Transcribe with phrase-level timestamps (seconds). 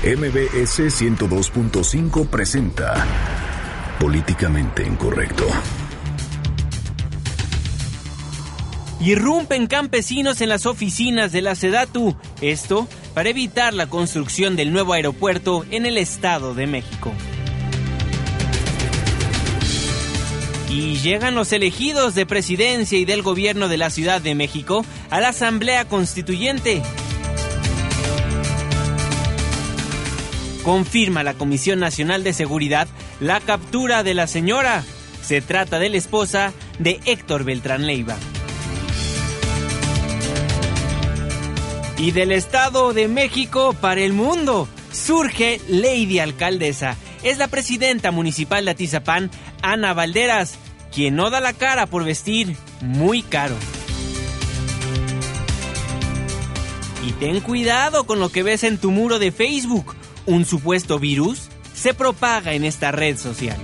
[0.00, 3.04] MBS 102.5 presenta
[3.98, 5.44] Políticamente Incorrecto.
[9.00, 12.16] Irrumpen campesinos en las oficinas de la Sedatu.
[12.40, 17.12] Esto para evitar la construcción del nuevo aeropuerto en el Estado de México.
[20.70, 25.20] Y llegan los elegidos de presidencia y del gobierno de la Ciudad de México a
[25.20, 26.82] la Asamblea Constituyente.
[30.68, 32.88] Confirma la Comisión Nacional de Seguridad
[33.20, 34.84] la captura de la señora.
[35.22, 38.18] Se trata de la esposa de Héctor Beltrán Leiva.
[41.96, 46.98] Y del Estado de México para el mundo surge Lady Alcaldesa.
[47.22, 49.30] Es la presidenta municipal de Atizapán,
[49.62, 50.58] Ana Valderas,
[50.94, 53.54] quien no da la cara por vestir muy caro.
[57.06, 59.96] Y ten cuidado con lo que ves en tu muro de Facebook.
[60.28, 63.56] Un supuesto virus se propaga en esta red social.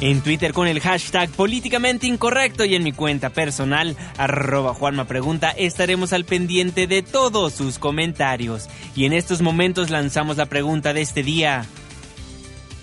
[0.00, 5.50] En Twitter con el hashtag políticamente incorrecto y en mi cuenta personal, arroba Juanma Pregunta,
[5.50, 8.70] estaremos al pendiente de todos sus comentarios.
[8.96, 11.66] Y en estos momentos lanzamos la pregunta de este día.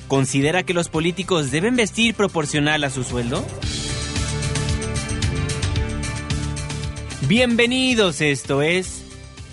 [0.08, 3.44] ¿Considera que los políticos deben vestir proporcional a su sueldo?
[7.28, 9.05] Bienvenidos, esto es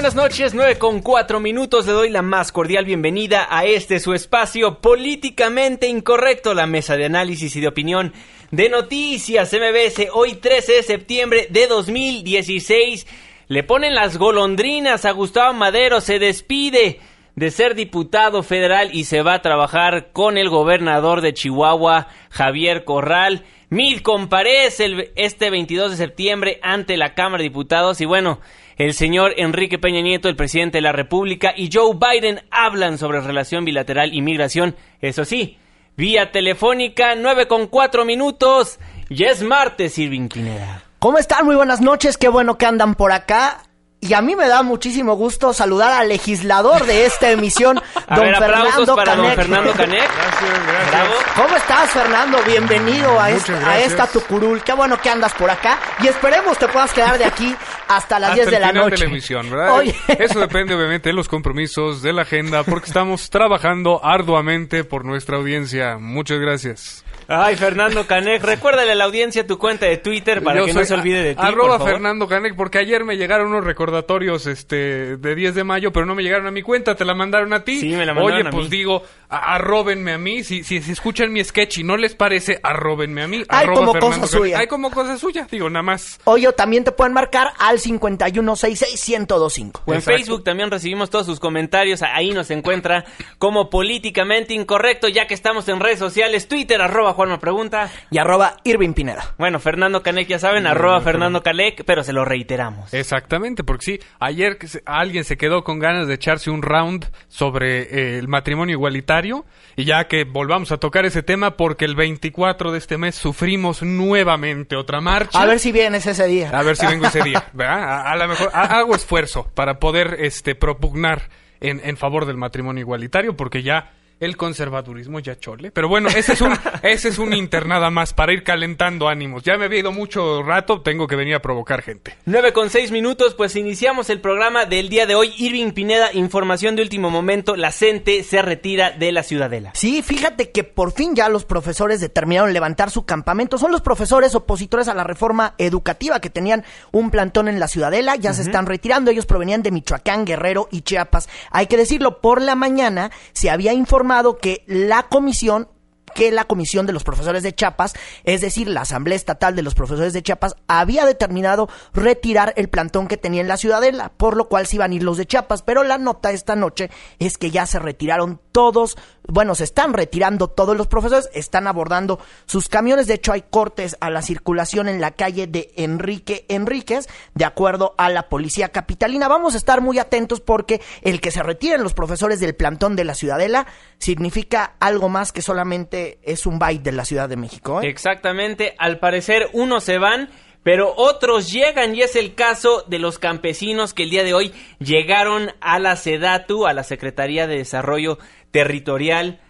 [0.00, 1.86] Buenas noches, 9 con 4 minutos.
[1.86, 7.04] Le doy la más cordial bienvenida a este su espacio políticamente incorrecto, la mesa de
[7.04, 8.14] análisis y de opinión
[8.50, 10.08] de Noticias MBS.
[10.14, 13.06] Hoy 13 de septiembre de 2016.
[13.48, 16.98] Le ponen las golondrinas a Gustavo Madero, se despide
[17.36, 22.86] de ser diputado federal y se va a trabajar con el gobernador de Chihuahua, Javier
[22.86, 23.44] Corral.
[23.68, 28.40] Mil comparece el, este 22 de septiembre ante la Cámara de Diputados y bueno,
[28.80, 33.20] el señor Enrique Peña Nieto, el presidente de la República, y Joe Biden hablan sobre
[33.20, 34.74] relación bilateral y migración.
[35.02, 35.58] Eso sí,
[35.98, 38.78] vía telefónica, 9 con 4 minutos.
[39.10, 40.82] Ya es martes, Irving Pineda.
[40.98, 41.44] ¿Cómo están?
[41.44, 43.64] Muy buenas noches, qué bueno que andan por acá.
[44.02, 48.24] Y a mí me da muchísimo gusto saludar al legislador de esta emisión, A don
[48.24, 49.36] ver, Fernando para don Canek.
[49.36, 50.10] Fernando Canek.
[50.10, 50.90] Gracias, gracias.
[50.90, 51.14] Bravo.
[51.36, 52.38] ¿Cómo estás, Fernando?
[52.46, 53.90] Bienvenido a, esta, a gracias.
[53.92, 54.62] esta Tucurul.
[54.62, 55.78] Qué bueno que andas por acá.
[56.02, 57.54] Y esperemos te puedas quedar de aquí
[57.88, 58.96] hasta las Hasta 10 de el la final noche.
[58.96, 59.74] de la emisión, ¿verdad?
[59.76, 59.94] Oye.
[60.18, 65.36] Eso depende obviamente de los compromisos, de la agenda, porque estamos trabajando arduamente por nuestra
[65.36, 65.98] audiencia.
[65.98, 67.04] Muchas gracias.
[67.32, 70.84] Ay, Fernando Canek, recuérdale a la audiencia tu cuenta de Twitter para Yo que no
[70.84, 71.92] se olvide de ti, Arroba por favor.
[71.92, 76.16] Fernando Canek, porque ayer me llegaron unos recordatorios este de 10 de mayo, pero no
[76.16, 77.78] me llegaron a mi cuenta, te la mandaron a ti.
[77.80, 78.70] Sí, me la mandaron Oye, a pues mí.
[78.76, 82.58] digo, a- arróbenme a mí, si, si, si escuchan mi sketch y no les parece,
[82.64, 83.44] arróbenme a mí.
[83.48, 84.44] Hay arroba como Fernando cosa Canek.
[84.46, 84.58] suya.
[84.58, 86.18] Hay como cosa suya, digo, nada más.
[86.24, 89.82] Oye, también te pueden marcar al 5166-1025.
[89.84, 90.18] O en Exacto.
[90.18, 92.02] Facebook también recibimos todos sus comentarios.
[92.02, 93.04] Ahí nos encuentra
[93.38, 96.48] como políticamente incorrecto, ya que estamos en redes sociales.
[96.48, 97.90] Twitter, arroba Juanma Pregunta.
[98.10, 99.34] Y arroba Irving Pineda.
[99.36, 102.94] Bueno, Fernando Canek, ya saben, arroba Fernando Canek, pero se lo reiteramos.
[102.94, 108.18] Exactamente, porque sí, ayer alguien se quedó con ganas de echarse un round sobre eh,
[108.18, 109.44] el matrimonio igualitario
[109.76, 113.82] y ya que volvamos a tocar ese tema porque el 24 de este mes sufrimos
[113.82, 115.38] nuevamente otra marcha.
[115.42, 116.50] A ver si vienes ese día.
[116.58, 117.82] A ver si vengo ese día, ¿verdad?
[117.82, 121.28] A, a lo mejor ha- hago esfuerzo para poder este propugnar
[121.60, 125.70] en, en favor del matrimonio igualitario porque ya el conservadurismo ya chole.
[125.70, 126.52] Pero bueno, ese es un
[126.82, 129.42] ese es un inter nada más para ir calentando ánimos.
[129.42, 132.16] Ya me había ido mucho rato, tengo que venir a provocar gente.
[132.26, 135.32] 9 con 6 minutos, pues iniciamos el programa del día de hoy.
[135.38, 137.56] Irving Pineda, información de último momento.
[137.56, 139.72] La CENTE se retira de la Ciudadela.
[139.74, 143.56] Sí, fíjate que por fin ya los profesores determinaron levantar su campamento.
[143.56, 148.16] Son los profesores opositores a la reforma educativa que tenían un plantón en la Ciudadela.
[148.16, 149.10] Ya se están retirando.
[149.10, 151.28] Ellos provenían de Michoacán, Guerrero y Chiapas.
[151.50, 154.09] Hay que decirlo, por la mañana se había informado
[154.40, 155.68] que la comisión
[156.12, 159.76] que la Comisión de los Profesores de Chiapas, es decir, la Asamblea Estatal de los
[159.76, 164.48] Profesores de Chiapas, había determinado retirar el plantón que tenía en la Ciudadela, por lo
[164.48, 165.62] cual se iban a ir los de Chiapas.
[165.62, 166.90] Pero la nota esta noche
[167.20, 172.20] es que ya se retiraron todos, bueno, se están retirando todos los profesores, están abordando
[172.44, 173.06] sus camiones.
[173.06, 177.94] De hecho, hay cortes a la circulación en la calle de Enrique Enríquez, de acuerdo
[177.96, 179.28] a la policía capitalina.
[179.28, 183.04] Vamos a estar muy atentos porque el que se retiren los profesores del plantón de
[183.04, 183.66] la Ciudadela
[183.96, 187.80] significa algo más que solamente es un byte de la Ciudad de México.
[187.80, 187.88] ¿eh?
[187.88, 190.28] Exactamente, al parecer unos se van
[190.62, 194.52] pero otros llegan y es el caso de los campesinos que el día de hoy
[194.78, 198.18] llegaron a la SEDATU, a la Secretaría de Desarrollo
[198.50, 199.40] Territorial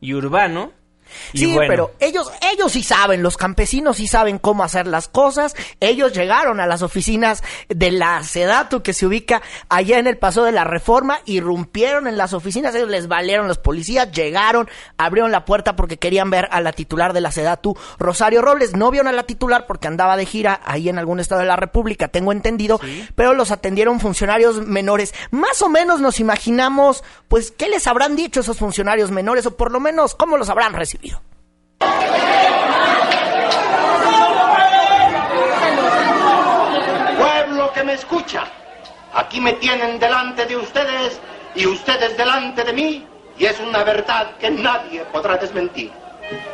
[0.00, 0.72] y Urbano,
[1.32, 5.54] sí, pero ellos, ellos sí saben, los campesinos sí saben cómo hacer las cosas.
[5.80, 10.44] Ellos llegaron a las oficinas de la Sedatu que se ubica allá en el Paso
[10.44, 15.44] de la Reforma, irrumpieron en las oficinas, ellos les valieron los policías, llegaron, abrieron la
[15.44, 18.74] puerta porque querían ver a la titular de la Sedatu, Rosario Robles.
[18.76, 21.56] No vieron a la titular porque andaba de gira ahí en algún estado de la
[21.56, 22.80] República, tengo entendido,
[23.14, 25.14] pero los atendieron funcionarios menores.
[25.30, 29.72] Más o menos nos imaginamos, pues, ¿qué les habrán dicho esos funcionarios menores o por
[29.72, 30.97] lo menos cómo los habrán recibido?
[37.18, 38.44] Pueblo que me escucha,
[39.14, 41.20] aquí me tienen delante de ustedes
[41.54, 43.06] y ustedes delante de mí,
[43.38, 45.90] y es una verdad que nadie podrá desmentir.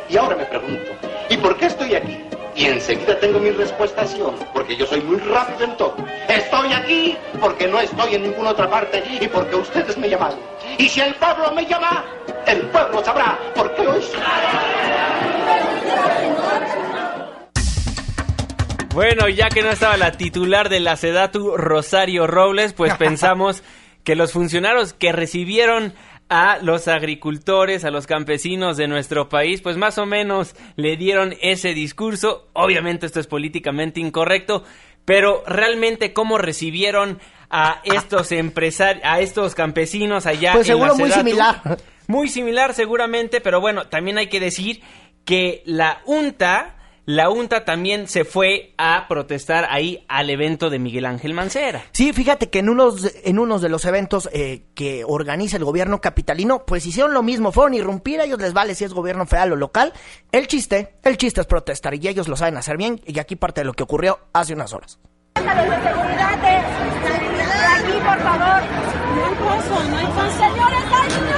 [0.09, 0.91] Y ahora me pregunto,
[1.29, 2.17] ¿y por qué estoy aquí?
[2.55, 4.05] Y enseguida tengo mi respuesta
[4.53, 5.95] porque yo soy muy rápido en todo.
[6.29, 10.33] Estoy aquí porque no estoy en ninguna otra parte y porque ustedes me llaman.
[10.77, 12.05] Y si el pueblo me llama,
[12.47, 14.01] el pueblo sabrá por qué hoy...
[18.93, 23.61] Bueno, ya que no estaba la titular de la Sedatu, Rosario Robles, pues pensamos
[24.05, 25.93] que los funcionarios que recibieron
[26.29, 31.35] a los agricultores, a los campesinos de nuestro país, pues más o menos le dieron
[31.41, 32.47] ese discurso.
[32.53, 34.63] Obviamente esto es políticamente incorrecto,
[35.03, 37.19] pero realmente cómo recibieron
[37.49, 41.61] a estos empresarios, a estos campesinos allá pues seguro muy similar.
[42.07, 44.81] Muy similar seguramente, pero bueno, también hay que decir
[45.25, 46.75] que la UNTA
[47.05, 51.83] la UNTA también se fue a protestar ahí al evento de Miguel Ángel Mancera.
[51.91, 56.01] Sí, fíjate que en unos, en unos de los eventos eh, que organiza el gobierno
[56.01, 59.27] capitalino, pues hicieron lo mismo, fueron a irrumpir, a ellos les vale si es gobierno
[59.27, 59.93] federal o local.
[60.31, 63.61] El chiste, el chiste es protestar y ellos lo saben hacer bien y aquí parte
[63.61, 64.97] de lo que ocurrió hace unas horas.
[65.35, 66.55] seguridad de,
[67.67, 68.63] aquí, por favor.
[69.15, 70.37] No hay paso, no hay paso.
[70.39, 71.34] Señores, hay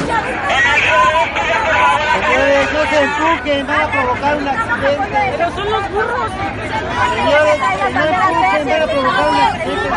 [2.28, 5.34] Señores, no se empujen, van a provocar un accidente.
[5.38, 6.32] Pero son los burros.
[7.16, 9.88] Señores, no empujen, van a provocar un accidente.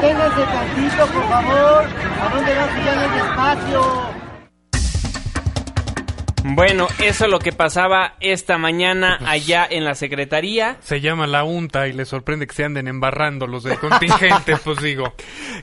[0.00, 1.84] Ténganse tantito, por favor.
[2.20, 4.27] ¿A dónde van si ya no hay espacio?
[6.44, 10.76] Bueno, eso es lo que pasaba esta mañana allá en la secretaría.
[10.80, 14.80] Se llama la UNTA y le sorprende que se anden embarrando los del contingente, pues
[14.80, 15.14] digo.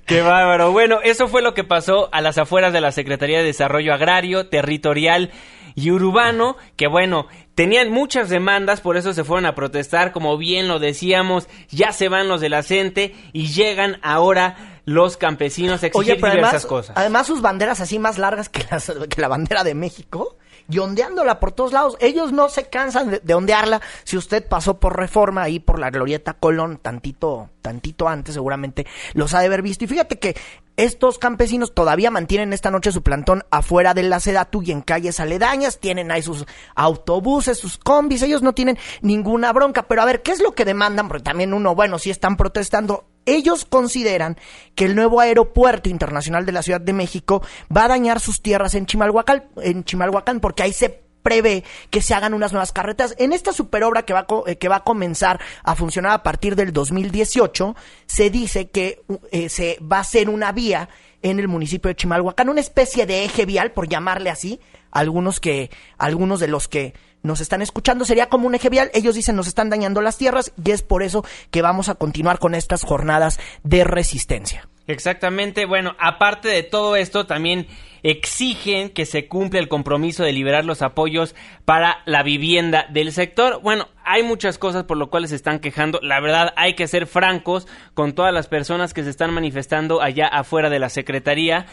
[0.06, 0.72] Qué bárbaro.
[0.72, 4.48] Bueno, eso fue lo que pasó a las afueras de la Secretaría de Desarrollo Agrario,
[4.48, 5.32] Territorial
[5.76, 10.68] y Urbano, que bueno, tenían muchas demandas, por eso se fueron a protestar, como bien
[10.68, 15.88] lo decíamos, ya se van los de la CENTE y llegan ahora los campesinos a
[15.88, 16.96] exigir diversas cosas.
[16.98, 18.66] Además sus banderas así más largas que,
[19.10, 20.38] que la bandera de México
[20.70, 21.98] y ondeándola por todos lados.
[22.00, 23.82] Ellos no se cansan de, ondearla.
[24.04, 29.34] Si usted pasó por reforma ahí por la glorieta Colón, tantito, tantito antes, seguramente los
[29.34, 29.84] ha de haber visto.
[29.84, 30.36] Y fíjate que
[30.78, 35.20] estos campesinos todavía mantienen esta noche su plantón afuera de la Sedatu y en calles
[35.20, 35.80] aledañas.
[35.80, 36.46] Tienen ahí sus
[36.76, 38.22] autobuses, sus combis.
[38.24, 39.84] Ellos no tienen ninguna bronca.
[39.84, 41.08] Pero a ver, ¿qué es lo que demandan?
[41.08, 44.38] Porque también uno, bueno, si están protestando ellos consideran
[44.76, 47.42] que el nuevo aeropuerto internacional de la Ciudad de México
[47.76, 52.52] va a dañar sus tierras en Chimalhuacán, porque ahí se prevé que se hagan unas
[52.52, 53.16] nuevas carretas.
[53.18, 56.56] En esta superobra que va, a, eh, que va a comenzar a funcionar a partir
[56.56, 59.02] del 2018, se dice que
[59.32, 60.88] eh, se va a hacer una vía
[61.24, 64.60] en el municipio de Chimalhuacán, una especie de eje vial, por llamarle así,
[64.92, 66.94] algunos que, algunos de los que
[67.26, 68.92] nos están escuchando, sería como un eje vial.
[68.94, 72.40] Ellos dicen nos están dañando las tierras y es por eso que vamos a continuar
[72.40, 74.68] con estas jornadas de resistencia.
[74.88, 77.68] Exactamente, bueno, aparte de todo esto, también
[78.04, 81.34] exigen que se cumpla el compromiso de liberar los apoyos
[81.66, 83.62] para la vivienda del sector.
[83.64, 86.00] Bueno, hay muchas cosas por lo cuales se están quejando.
[86.04, 90.28] La verdad, hay que ser francos con todas las personas que se están manifestando allá
[90.28, 91.66] afuera de la Secretaría.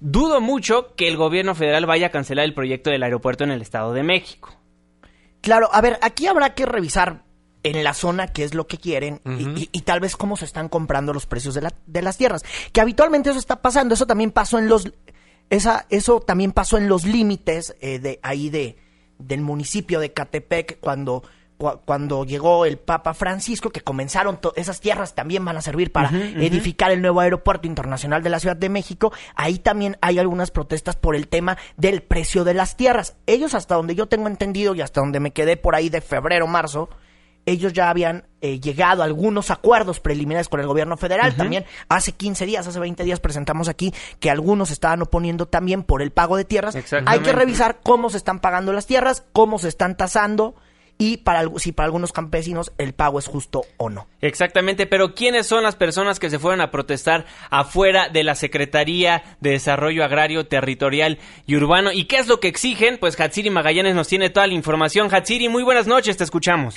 [0.00, 3.60] Dudo mucho que el gobierno federal vaya a cancelar el proyecto del aeropuerto en el
[3.60, 4.59] Estado de México.
[5.40, 7.24] Claro, a ver, aquí habrá que revisar
[7.62, 11.12] en la zona qué es lo que quieren y, tal vez cómo se están comprando
[11.12, 12.42] los precios de, la, de las tierras.
[12.72, 14.90] Que habitualmente eso está pasando, eso también pasó en los,
[15.50, 18.78] esa, eso también pasó en los límites eh, de ahí de
[19.18, 21.22] del municipio de Catepec cuando
[21.60, 26.08] cua- cuando llegó el Papa Francisco, que comenzaron esas tierras también van a servir para
[26.42, 29.12] edificar el nuevo aeropuerto internacional de la Ciudad de México.
[29.36, 33.16] Ahí también hay algunas protestas por el tema del precio de las tierras.
[33.26, 36.46] Ellos, hasta donde yo tengo entendido y hasta donde me quedé por ahí de febrero,
[36.46, 36.88] marzo,
[37.46, 41.34] ellos ya habían eh, llegado a algunos acuerdos preliminares con el gobierno federal.
[41.36, 46.02] También hace 15 días, hace 20 días presentamos aquí que algunos estaban oponiendo también por
[46.02, 46.74] el pago de tierras.
[47.06, 50.54] Hay que revisar cómo se están pagando las tierras, cómo se están tasando
[51.00, 54.06] y para si para algunos campesinos el pago es justo o no.
[54.20, 59.24] Exactamente, pero ¿quiénes son las personas que se fueron a protestar afuera de la Secretaría
[59.40, 61.90] de Desarrollo Agrario, Territorial y Urbano?
[61.90, 62.98] ¿Y qué es lo que exigen?
[62.98, 65.08] Pues Hatsiri Magallanes nos tiene toda la información.
[65.12, 66.76] Hatsiri, muy buenas noches, te escuchamos.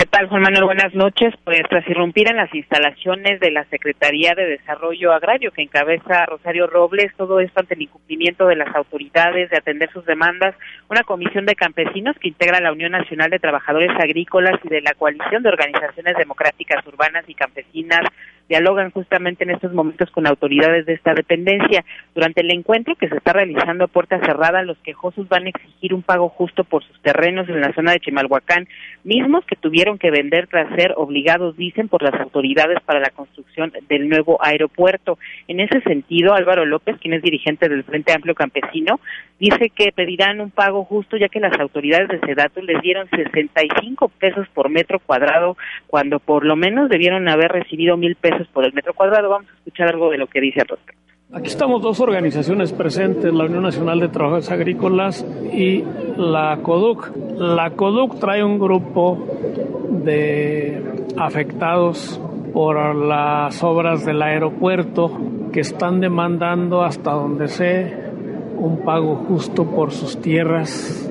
[0.00, 0.64] ¿Qué tal, Juan Manuel?
[0.64, 1.34] Buenas noches.
[1.44, 6.66] Pues tras irrumpir en las instalaciones de la Secretaría de Desarrollo Agrario que encabeza Rosario
[6.66, 10.54] Robles, todo esto ante el incumplimiento de las autoridades de atender sus demandas,
[10.88, 14.94] una comisión de campesinos que integra la Unión Nacional de Trabajadores Agrícolas y de la
[14.94, 18.06] Coalición de Organizaciones Democráticas Urbanas y Campesinas
[18.50, 21.84] dialogan justamente en estos momentos con autoridades de esta dependencia.
[22.14, 25.94] Durante el encuentro que se está realizando a puerta cerrada, los quejosos van a exigir
[25.94, 28.66] un pago justo por sus terrenos en la zona de Chimalhuacán,
[29.04, 33.72] mismos que tuvieron que vender tras ser obligados, dicen, por las autoridades para la construcción
[33.88, 35.18] del nuevo aeropuerto.
[35.48, 39.00] En ese sentido, Álvaro López, quien es dirigente del Frente Amplio Campesino,
[39.38, 44.08] dice que pedirán un pago justo ya que las autoridades de Sedatu les dieron 65
[44.18, 45.56] pesos por metro cuadrado
[45.86, 49.28] cuando por lo menos debieron haber recibido mil pesos por el metro cuadrado.
[49.28, 51.09] Vamos a escuchar algo de lo que dice al respecto.
[51.32, 55.84] Aquí estamos dos organizaciones presentes, la Unión Nacional de Trabajadores Agrícolas y
[56.16, 57.12] la CODUC.
[57.36, 59.28] La CODUC trae un grupo
[60.04, 60.82] de
[61.16, 62.20] afectados
[62.52, 65.12] por las obras del aeropuerto
[65.52, 67.94] que están demandando hasta donde sé
[68.58, 71.09] un pago justo por sus tierras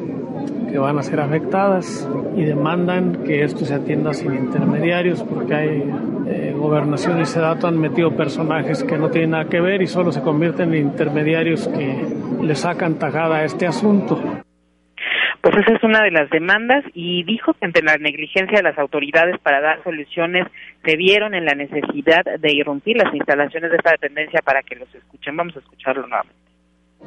[0.70, 5.84] que van a ser afectadas y demandan que esto se atienda sin intermediarios porque hay
[6.28, 10.12] eh, gobernación y sedato han metido personajes que no tienen nada que ver y solo
[10.12, 12.06] se convierten en intermediarios que
[12.42, 14.22] le sacan tajada a este asunto.
[15.42, 18.78] Pues esa es una de las demandas y dijo que ante la negligencia de las
[18.78, 20.46] autoridades para dar soluciones
[20.84, 24.94] se vieron en la necesidad de irrumpir las instalaciones de esta dependencia para que los
[24.94, 25.38] escuchen.
[25.38, 26.39] Vamos a escucharlo nuevamente.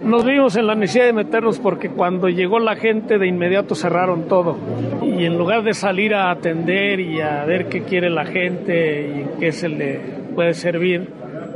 [0.00, 4.26] Nos vimos en la necesidad de meternos porque cuando llegó la gente de inmediato cerraron
[4.26, 4.58] todo
[5.02, 9.20] y en lugar de salir a atender y a ver qué quiere la gente y
[9.20, 10.00] en qué se le
[10.34, 11.08] puede servir,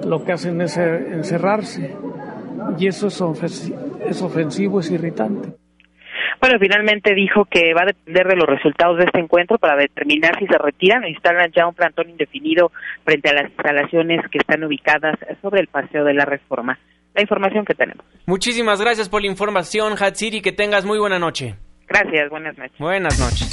[0.07, 1.97] lo que hacen es eh, encerrarse
[2.79, 3.75] y eso es, ofensi-
[4.07, 5.49] es ofensivo, es irritante.
[6.41, 10.39] Bueno, finalmente dijo que va a depender de los resultados de este encuentro para determinar
[10.39, 12.71] si se retiran o instalan ya un plantón indefinido
[13.05, 16.79] frente a las instalaciones que están ubicadas sobre el Paseo de la Reforma.
[17.17, 18.05] La información que tenemos.
[18.27, 21.57] Muchísimas gracias por la información, Hatsiri, que tengas muy buena noche.
[21.89, 22.79] Gracias, buenas noches.
[22.79, 23.51] Buenas noches.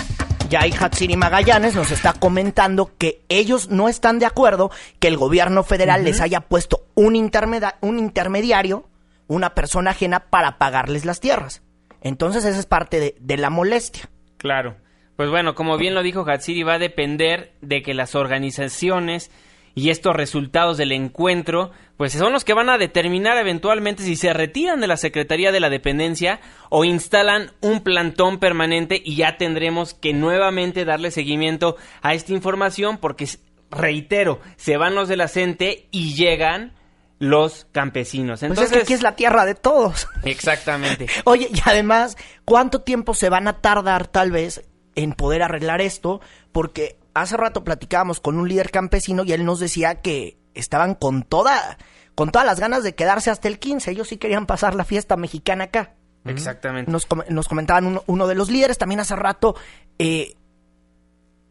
[0.49, 5.15] Ya ahí Hatsiri Magallanes nos está comentando que ellos no están de acuerdo que el
[5.17, 8.87] gobierno federal les haya puesto un, intermeda- un intermediario,
[9.27, 11.63] una persona ajena, para pagarles las tierras.
[12.01, 14.09] Entonces esa es parte de, de la molestia.
[14.37, 14.75] Claro.
[15.15, 19.31] Pues bueno, como bien lo dijo Hatsiri, va a depender de que las organizaciones
[19.75, 24.33] y estos resultados del encuentro, pues son los que van a determinar eventualmente si se
[24.33, 26.39] retiran de la Secretaría de la Dependencia
[26.69, 32.97] o instalan un plantón permanente y ya tendremos que nuevamente darle seguimiento a esta información
[32.97, 33.27] porque,
[33.71, 36.73] reitero, se van los de la CENTE y llegan
[37.19, 38.41] los campesinos.
[38.41, 40.07] Pues Entonces, es que aquí es la tierra de todos.
[40.23, 41.07] exactamente.
[41.23, 44.63] Oye, y además, ¿cuánto tiempo se van a tardar tal vez
[44.95, 46.21] en poder arreglar esto?
[46.51, 51.23] Porque hace rato platicábamos con un líder campesino y él nos decía que estaban con
[51.23, 51.77] toda,
[52.15, 53.91] con todas las ganas de quedarse hasta el 15.
[53.91, 55.93] Ellos sí querían pasar la fiesta mexicana acá.
[56.25, 56.89] Exactamente.
[56.91, 59.55] Nos, com- nos comentaban uno, uno de los líderes también hace rato.
[59.99, 60.35] eh,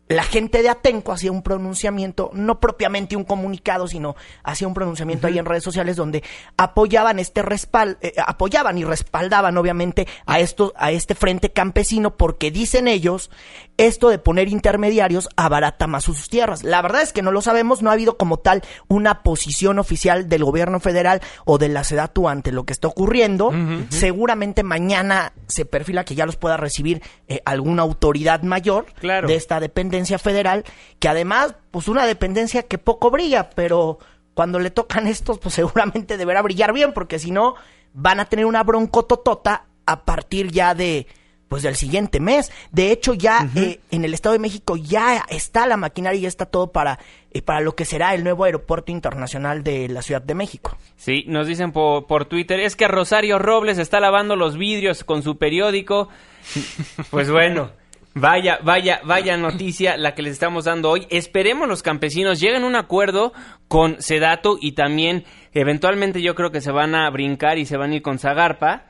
[0.08, 5.26] la gente de Atenco hacía un pronunciamiento, no propiamente un comunicado, sino hacía un pronunciamiento
[5.26, 6.22] ahí en redes sociales donde
[6.58, 12.50] apoyaban este respal, eh, apoyaban y respaldaban obviamente a esto, a este frente campesino, porque
[12.50, 13.30] dicen ellos,
[13.78, 16.62] esto de poner intermediarios abarata más sus tierras.
[16.62, 20.28] La verdad es que no lo sabemos, no ha habido como tal una posición oficial
[20.28, 23.50] del gobierno federal o de la SEDATU ante lo que está ocurriendo.
[23.88, 29.26] Seguramente mañana se perfila que ya los pueda recibir eh, alguna autoridad mayor Claro.
[29.28, 30.64] de esta dependencia federal,
[30.98, 33.98] que además, pues una dependencia que poco brilla, pero
[34.34, 37.54] cuando le tocan estos, pues seguramente deberá brillar bien, porque si no,
[37.94, 41.06] van a tener una broncototota a partir ya de
[41.52, 42.50] pues del siguiente mes.
[42.70, 46.28] De hecho, ya eh, en el Estado de México ya está la maquinaria y ya
[46.28, 46.98] está todo para,
[47.30, 50.78] eh, para lo que será el nuevo aeropuerto internacional de la Ciudad de México.
[50.96, 55.22] Sí, nos dicen por, por Twitter, es que Rosario Robles está lavando los vidrios con
[55.22, 56.08] su periódico.
[57.10, 57.70] Pues bueno,
[58.14, 61.06] Vaya, vaya, vaya noticia la que les estamos dando hoy.
[61.08, 63.32] Esperemos los campesinos lleguen a un acuerdo
[63.68, 67.92] con Sedato y también eventualmente yo creo que se van a brincar y se van
[67.92, 68.86] a ir con Zagarpa.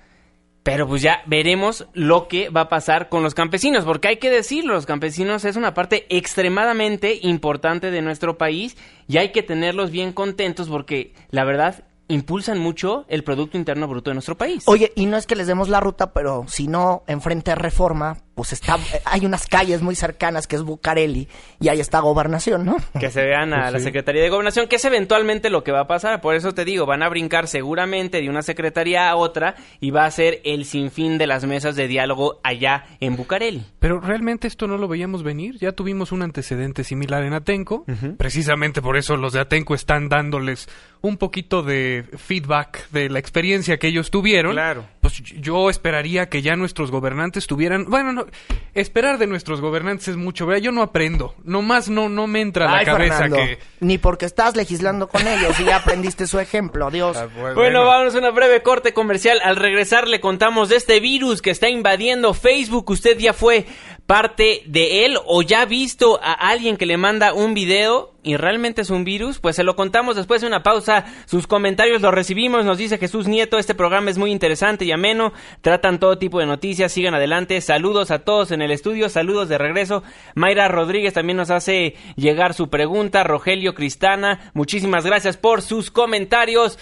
[0.65, 4.31] Pero pues ya veremos lo que va a pasar con los campesinos, porque hay que
[4.31, 8.77] decirlo, los campesinos es una parte extremadamente importante de nuestro país
[9.09, 14.11] y hay que tenerlos bien contentos porque la verdad impulsan mucho el Producto Interno Bruto
[14.11, 14.65] de nuestro país.
[14.67, 18.19] Oye, y no es que les demos la ruta, pero si no, enfrente de Reforma,
[18.35, 21.29] pues está, hay unas calles muy cercanas que es Bucareli
[21.61, 22.77] y ahí está Gobernación, ¿no?
[22.99, 23.85] Que se vean a Pues la sí.
[23.85, 26.21] Secretaría de Gobernación, que es eventualmente lo que va a pasar.
[26.21, 30.05] Por eso te digo, van a brincar seguramente de una secretaría a otra y va
[30.07, 33.65] a ser el sinfín de las mesas de diálogo allá en Bucareli.
[33.79, 35.59] Pero realmente esto no lo veíamos venir.
[35.59, 37.85] Ya tuvimos un antecedente similar en Atenco.
[38.17, 40.69] Precisamente por eso los de Atenco están dándoles
[41.03, 44.53] un poquito de feedback de la experiencia que ellos tuvieron.
[44.53, 44.85] Claro.
[45.19, 47.85] Pues yo esperaría que ya nuestros gobernantes tuvieran...
[47.87, 48.27] Bueno, no,
[48.75, 50.47] esperar de nuestros gobernantes es mucho.
[50.47, 50.63] ¿verdad?
[50.63, 51.35] Yo no aprendo.
[51.45, 53.59] Nomás no, no me entra a la Ay, cabeza Fernando, que...
[53.81, 57.19] Ni porque estás legislando con ellos y ya aprendiste su ejemplo, Dios.
[57.55, 59.41] Bueno, vámonos a una breve corte comercial.
[59.45, 62.91] Al regresar le contamos de este virus que está invadiendo Facebook.
[62.91, 63.67] ¿Usted ya fue
[64.07, 68.83] parte de él o ya visto a alguien que le manda un video y realmente
[68.83, 69.39] es un virus?
[69.39, 71.05] Pues se lo contamos después de una pausa.
[71.27, 72.65] Sus comentarios los recibimos.
[72.65, 75.33] Nos dice Jesús Nieto, este programa es muy interesante y ameno.
[75.61, 76.93] Tratan todo tipo de noticias.
[76.93, 77.61] Sigan adelante.
[77.61, 79.09] Saludos a todos en el estudio.
[79.09, 80.03] Saludos de regreso.
[80.35, 83.25] Mayra Rodríguez también nos hace llegar su pregunta.
[83.25, 86.79] Rogelio Cristana, muchísimas gracias por sus comentarios.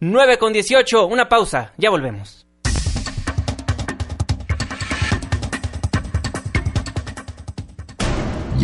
[0.00, 2.43] 9 con 18, una pausa, ya volvemos.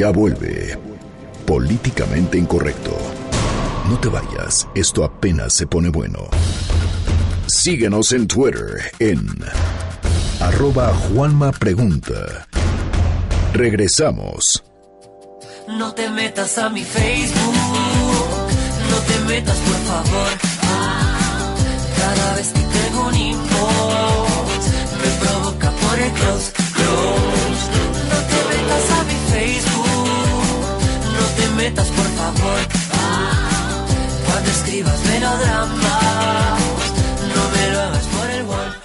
[0.01, 0.79] Ya vuelve.
[1.45, 2.97] Políticamente incorrecto.
[3.87, 6.21] No te vayas, esto apenas se pone bueno.
[7.47, 9.27] Síguenos en Twitter en
[10.41, 12.49] arroba Juanma Pregunta.
[13.53, 14.65] Regresamos.
[15.69, 17.55] No te metas a mi Facebook,
[18.89, 20.33] no te metas por favor.
[21.99, 24.67] Cada vez que tengo un inbox,
[24.97, 26.53] me provoca por el close,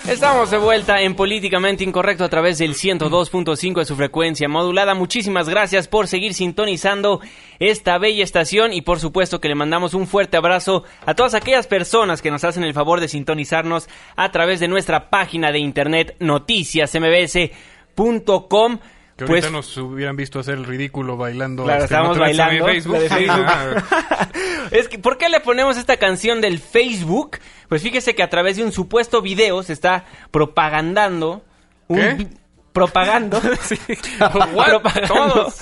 [0.10, 4.94] Estamos de vuelta en Políticamente Incorrecto a través del 102.5 de su frecuencia modulada.
[4.94, 7.22] Muchísimas gracias por seguir sintonizando
[7.60, 11.68] esta bella estación y por supuesto que le mandamos un fuerte abrazo a todas aquellas
[11.68, 16.18] personas que nos hacen el favor de sintonizarnos a través de nuestra página de internet
[16.20, 18.80] noticiasmbs.com.
[19.16, 21.64] Que Pues ahorita nos hubieran visto hacer el ridículo bailando.
[21.64, 22.68] Claro, este, estábamos bailando.
[22.68, 23.46] la de Facebook.
[23.48, 24.28] Ah,
[24.72, 27.38] es que, ¿por qué le ponemos esta canción del Facebook?
[27.70, 31.44] Pues fíjese que a través de un supuesto video se está propagandando.
[31.88, 32.30] Un
[32.74, 33.40] propagando.
[34.20, 35.08] Propagando.
[35.08, 35.60] Todos.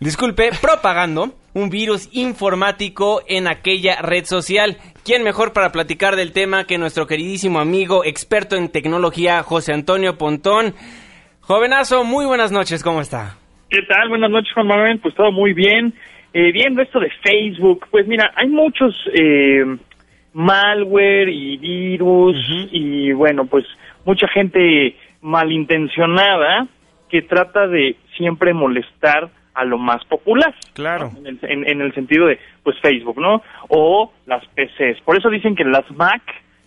[0.00, 4.76] Disculpe, propagando un virus informático en aquella red social.
[5.04, 10.18] ¿Quién mejor para platicar del tema que nuestro queridísimo amigo experto en tecnología, José Antonio
[10.18, 10.74] Pontón?
[11.46, 13.36] Jovenazo, muy buenas noches, ¿cómo está?
[13.70, 14.08] ¿Qué tal?
[14.08, 14.98] Buenas noches, Juan Manuel.
[14.98, 15.94] Pues todo muy bien.
[16.32, 19.64] Eh, viendo esto de Facebook, pues mira, hay muchos eh,
[20.32, 22.36] malware y virus
[22.72, 23.64] y bueno, pues
[24.04, 26.66] mucha gente malintencionada
[27.08, 30.52] que trata de siempre molestar a lo más popular.
[30.74, 31.12] Claro.
[31.14, 31.20] ¿no?
[31.20, 33.42] En, el, en- en el sentido de, pues, Facebook, ¿no?
[33.68, 35.00] O las PCs.
[35.04, 36.22] Por eso dicen que en las Mac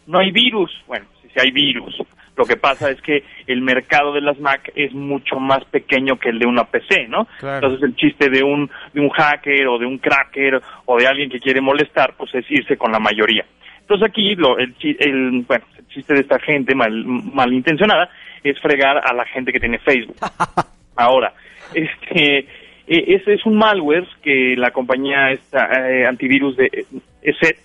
[0.07, 0.71] no hay virus.
[0.87, 1.95] Bueno, sí, sí hay virus.
[2.39, 6.29] Lo que pasa es que el mercado de las Mac es mucho más pequeño que
[6.29, 7.27] el de una PC, ¿no?
[7.37, 7.67] Claro.
[7.67, 11.29] Entonces el chiste de un, de un hacker o de un cracker o de alguien
[11.29, 13.45] que quiere molestar, pues es irse con la mayoría.
[13.81, 18.09] Entonces aquí lo, el, el, bueno, el chiste de esta gente mal, malintencionada
[18.41, 20.15] es fregar a la gente que tiene Facebook.
[20.95, 21.33] Ahora,
[21.73, 22.45] este, eh,
[22.87, 26.85] ese es un malware que la compañía esta, eh, antivirus de eh,
[27.21, 27.57] ESET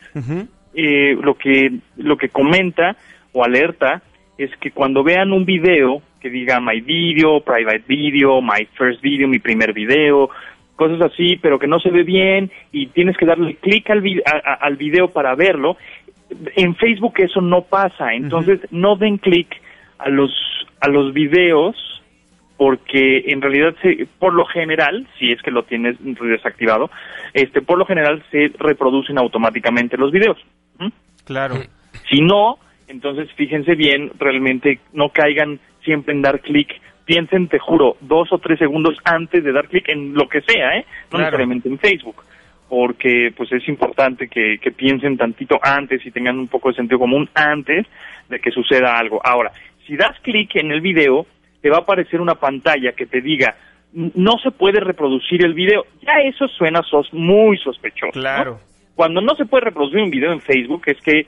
[0.75, 2.97] eh, lo que lo que comenta
[3.33, 4.03] o alerta
[4.39, 9.29] es que cuando vean un video que diga my video, private video, my first video,
[9.29, 10.31] mi primer video,
[10.77, 14.23] cosas así, pero que no se ve bien y tienes que darle clic al, vi-
[14.27, 15.77] a- a- al video para verlo,
[16.57, 19.47] en Facebook eso no pasa, entonces no den clic
[19.99, 20.33] a los
[20.81, 21.77] a los videos
[22.57, 26.91] porque en realidad se, por lo general, si es que lo tienes desactivado,
[27.33, 30.39] este por lo general se reproducen automáticamente los videos.
[30.79, 30.89] ¿Mm?
[31.25, 31.57] Claro.
[32.11, 36.69] Si no, entonces fíjense bien, realmente no caigan siempre en dar clic.
[37.05, 40.79] Piensen, te juro, dos o tres segundos antes de dar clic en lo que sea,
[40.79, 40.85] ¿eh?
[41.05, 41.25] No Claro.
[41.25, 42.25] necesariamente en Facebook.
[42.69, 46.99] Porque pues es importante que, que piensen tantito antes y tengan un poco de sentido
[46.99, 47.87] común antes
[48.29, 49.21] de que suceda algo.
[49.23, 49.53] Ahora,
[49.87, 51.27] si das clic en el video,
[51.61, 53.55] te va a aparecer una pantalla que te diga
[53.95, 55.87] no se puede reproducir el video.
[56.03, 58.07] Ya eso suena sos muy sospechoso.
[58.15, 58.21] ¿no?
[58.21, 58.61] Claro.
[58.95, 61.27] Cuando no se puede reproducir un video en Facebook es que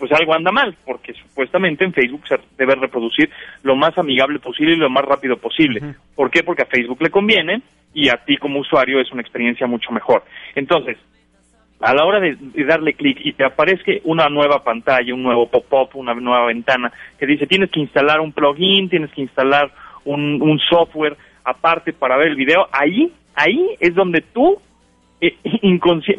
[0.00, 3.30] pues algo anda mal, porque supuestamente en Facebook se debe reproducir
[3.62, 5.94] lo más amigable posible y lo más rápido posible.
[6.16, 6.42] ¿Por qué?
[6.42, 7.62] Porque a Facebook le conviene
[7.94, 10.24] y a ti como usuario es una experiencia mucho mejor.
[10.56, 10.96] Entonces,
[11.80, 15.48] a la hora de, de darle clic y te aparezca una nueva pantalla, un nuevo
[15.48, 19.70] pop-up, una nueva ventana que dice tienes que instalar un plugin, tienes que instalar
[20.04, 24.58] un, un software aparte para ver el video, ahí, ahí es donde tú,
[25.20, 25.36] eh,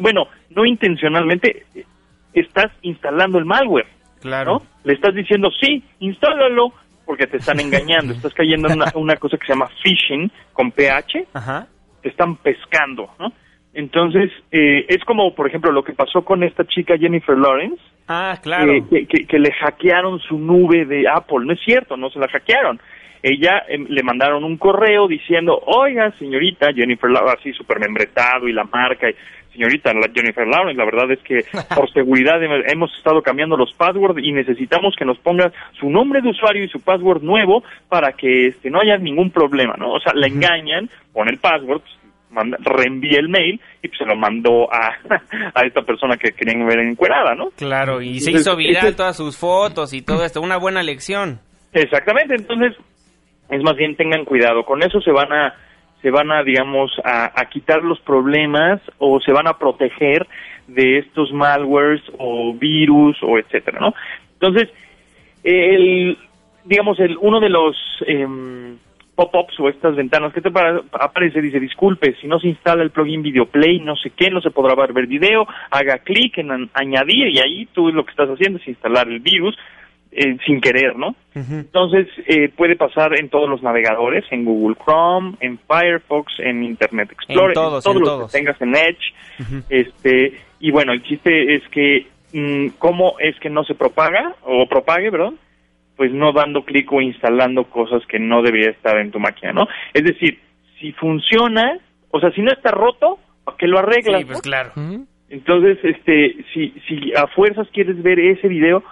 [0.00, 1.64] bueno, no intencionalmente,
[2.34, 3.86] estás instalando el malware.
[4.20, 4.52] Claro.
[4.54, 4.62] ¿no?
[4.84, 6.72] Le estás diciendo, sí, instálalo,
[7.04, 10.70] porque te están engañando, estás cayendo en una, una cosa que se llama phishing con
[10.70, 11.66] PH, Ajá.
[12.02, 13.32] te están pescando, ¿no?
[13.74, 18.36] Entonces, eh, es como, por ejemplo, lo que pasó con esta chica Jennifer Lawrence, Ah,
[18.42, 18.70] claro.
[18.70, 21.46] eh, que, que- que le hackearon su nube de Apple.
[21.46, 22.78] No es cierto, no se la hackearon.
[23.22, 28.52] Ella em, le mandaron un correo diciendo, oiga, señorita Jennifer Lawrence, así súper membretado y
[28.52, 29.14] la marca, y,
[29.52, 34.22] señorita Jennifer Lawrence, la verdad es que por seguridad hem- hemos estado cambiando los passwords
[34.24, 38.48] y necesitamos que nos ponga su nombre de usuario y su password nuevo para que
[38.48, 39.92] este, no haya ningún problema, ¿no?
[39.92, 41.92] O sea, la engañan, pone el password, pues,
[42.30, 44.96] manda, reenvía el mail y pues, se lo mandó a,
[45.54, 47.50] a esta persona que querían ver encuerada, ¿no?
[47.56, 50.40] Claro, y se hizo viral todas sus fotos y todo esto.
[50.40, 51.40] Una buena lección.
[51.74, 52.74] Exactamente, entonces
[53.50, 55.54] es más bien tengan cuidado, con eso se van a
[56.02, 60.26] se van a digamos a, a quitar los problemas o se van a proteger
[60.66, 63.94] de estos malwares o virus o etcétera, ¿no?
[64.34, 64.68] Entonces
[65.44, 66.18] el
[66.64, 68.76] digamos el uno de los em,
[69.14, 70.50] pop-ups o estas ventanas que te
[70.92, 74.50] aparece dice disculpe si no se instala el plugin Videoplay no sé qué no se
[74.50, 78.68] podrá ver video haga clic en añadir y ahí tú lo que estás haciendo es
[78.68, 79.56] instalar el virus
[80.14, 81.16] eh, sin querer, ¿no?
[81.34, 87.10] Entonces, eh, puede pasar en todos los navegadores, en Google Chrome, en Firefox, en Internet
[87.12, 88.32] Explorer, todos, todos en los todos.
[88.32, 89.14] que tengas en Edge.
[89.70, 94.66] este Y bueno, el chiste es que, mm, ¿cómo es que no se propaga, o
[94.68, 95.38] propague, perdón?
[95.96, 99.66] Pues no dando clic o instalando cosas que no debería estar en tu máquina, ¿no?
[99.94, 100.38] Es decir,
[100.78, 101.78] si funciona,
[102.10, 104.20] o sea, si no está roto, ¿para qué lo arreglas?
[104.20, 104.42] Sí, pues no?
[104.42, 104.72] claro.
[105.30, 108.84] Entonces, este, si, si a fuerzas quieres ver ese video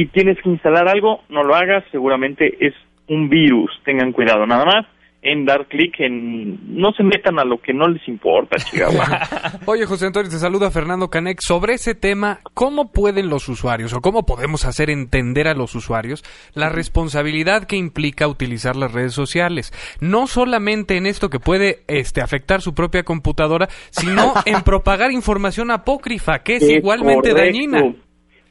[0.00, 2.72] y tienes que instalar algo, no lo hagas, seguramente es
[3.08, 4.86] un virus, tengan cuidado nada más
[5.22, 6.78] en dar clic en...
[6.80, 9.22] No se metan a lo que no les importa, Chihuahua.
[9.66, 11.40] Oye, José Antonio, te saluda Fernando Canek.
[11.40, 16.22] Sobre ese tema, ¿cómo pueden los usuarios o cómo podemos hacer entender a los usuarios
[16.54, 19.72] la responsabilidad que implica utilizar las redes sociales?
[20.00, 25.72] No solamente en esto que puede este, afectar su propia computadora, sino en propagar información
[25.72, 27.40] apócrifa, que es, igualmente correcto.
[27.40, 27.82] dañina.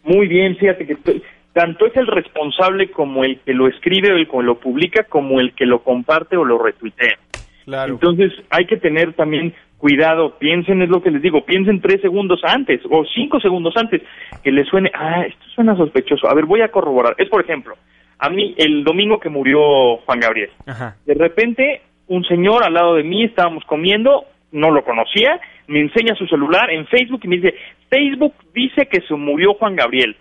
[0.03, 1.23] Muy bien, fíjate que estoy-
[1.57, 5.39] tanto es el responsable como el que lo escribe o el que lo publica, como
[5.39, 7.17] el que lo comparte o lo retuitea.
[7.65, 7.93] Claro.
[7.93, 12.41] Entonces hay que tener también cuidado, piensen, es lo que les digo, piensen tres segundos
[12.43, 14.03] antes o cinco segundos antes
[14.43, 17.15] que les suene, ah, esto suena sospechoso, a ver, voy a corroborar.
[17.17, 17.75] Es por ejemplo,
[18.19, 20.95] a mí el domingo que murió Juan Gabriel, Ajá.
[21.07, 26.13] de repente un señor al lado de mí, estábamos comiendo, no lo conocía, me enseña
[26.13, 27.55] su celular en Facebook y me dice,
[27.89, 30.15] Facebook dice que se murió Juan Gabriel.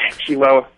[0.26, 0.68] Chihuahua.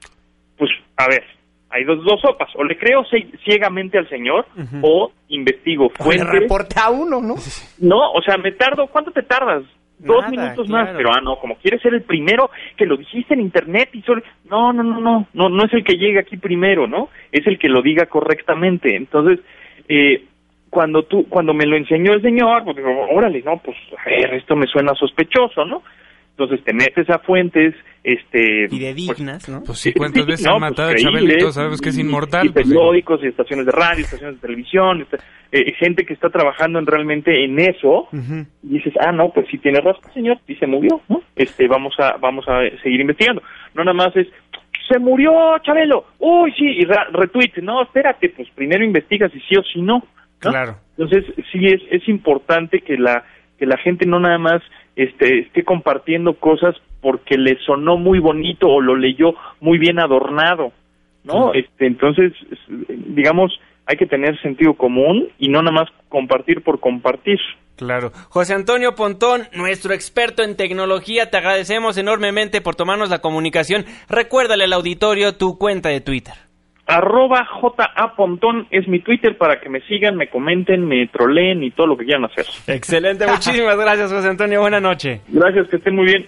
[0.57, 1.24] Pues, a ver,
[1.70, 2.48] hay dos, dos sopas.
[2.57, 4.46] O le creo cie- ciegamente al señor
[4.83, 6.29] o investigo Le fuentes.
[6.29, 7.35] reporte a uno, ¿no?
[7.79, 9.64] No, o sea, me tardo, ¿cuánto te tardas?
[9.98, 13.35] Dos Nada, minutos más, pero ah, no, como quieres ser el primero que lo dijiste
[13.35, 14.22] en internet y solo...
[14.50, 17.09] No, no, no, no, no, no es el que llegue aquí primero, ¿no?
[17.31, 18.96] Es el que lo diga correctamente.
[18.96, 19.38] Entonces,
[19.88, 20.24] eh,
[20.68, 24.35] cuando tú, cuando me lo enseñó el señor, pues digo, órale, no, pues, a ver,
[24.35, 25.83] esto me suena sospechoso, ¿no?
[26.37, 28.66] Entonces te metes a fuentes, este...
[28.68, 29.62] Y de dignas, ¿no?
[29.62, 31.99] Pues sí, ¿cuántas veces no, han pues, matado a Chabelo y todos sabemos que es
[31.99, 32.47] inmortal?
[32.47, 35.07] Y Pues, periódicos, y estaciones de radio, estaciones de televisión,
[35.53, 38.09] eh, gente que está trabajando en realmente en eso,
[38.64, 41.23] y dices, ah, no, pues sí tiene razón, señor, y se murió, ¿no?
[41.37, 43.40] Este, vamos a, vamos a seguir investigando.
[43.75, 44.27] No nada más es,
[44.88, 49.55] se murió Chabelo, uy, sí, y ra- retweet, no, espérate, pues primero investigas si sí
[49.57, 49.99] o si no.
[50.42, 50.51] ¿no?
[50.51, 50.77] Claro.
[50.99, 53.25] Entonces, sí es, es importante que la,
[53.57, 54.61] que la gente no nada más
[54.96, 60.72] este, esté compartiendo cosas porque le sonó muy bonito o lo leyó muy bien adornado,
[61.24, 61.52] ¿no?
[61.54, 62.59] Este, entonces, es-
[63.14, 63.52] digamos,
[63.87, 67.38] hay que tener sentido común y no nada más compartir por compartir.
[67.76, 68.12] Claro.
[68.28, 73.85] José Antonio Pontón, nuestro experto en tecnología, te agradecemos enormemente por tomarnos la comunicación.
[74.09, 76.35] Recuérdale al auditorio tu cuenta de Twitter.
[76.87, 81.70] Arroba JA Pontón es mi Twitter para que me sigan, me comenten, me troleen y
[81.70, 82.47] todo lo que quieran hacer.
[82.66, 85.23] Excelente, muchísimas gracias José Antonio, buena noche.
[85.29, 86.27] Gracias, que estén muy bien.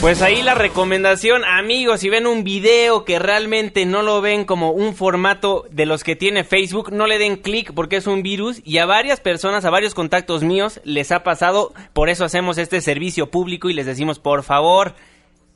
[0.00, 4.70] Pues ahí la recomendación, amigos, si ven un video que realmente no lo ven como
[4.70, 8.62] un formato de los que tiene Facebook, no le den clic porque es un virus
[8.64, 12.80] y a varias personas, a varios contactos míos les ha pasado, por eso hacemos este
[12.80, 14.94] servicio público y les decimos, por favor,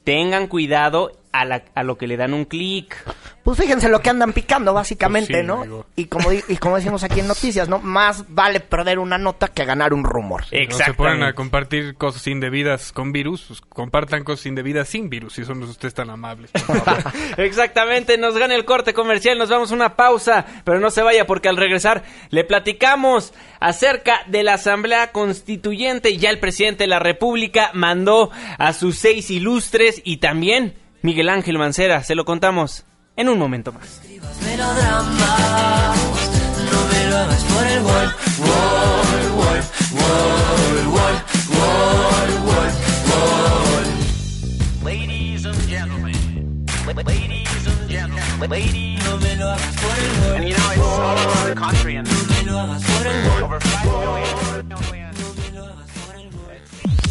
[0.03, 2.97] tengan cuidado a, la- a lo que le dan un clic.
[3.42, 5.61] Pues fíjense lo que andan picando, básicamente, Pues sí, ¿no?
[5.62, 5.87] amigo.
[5.97, 7.79] Y como, di- y como decimos aquí en noticias, ¿no?
[7.81, 10.45] Más vale perder una nota que ganar un rumor.
[10.53, 15.33] No se ponen a compartir cosas indebidas con virus, pues compartan cosas indebidas sin virus,
[15.35, 16.51] si son ustedes tan amables.
[17.37, 21.27] Exactamente, nos gana el corte comercial, nos vamos a una pausa, pero no se vaya
[21.27, 26.16] porque al regresar le platicamos acerca de la Asamblea Constituyente.
[26.16, 31.59] Ya el presidente de la República mandó a sus seis ilustres y también Miguel Ángel
[31.59, 32.85] Mancera, se lo contamos
[33.17, 34.01] en un momento más.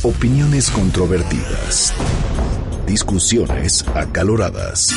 [0.04, 1.94] Opiniones controvertidas.
[2.92, 4.88] Discusiones acaloradas.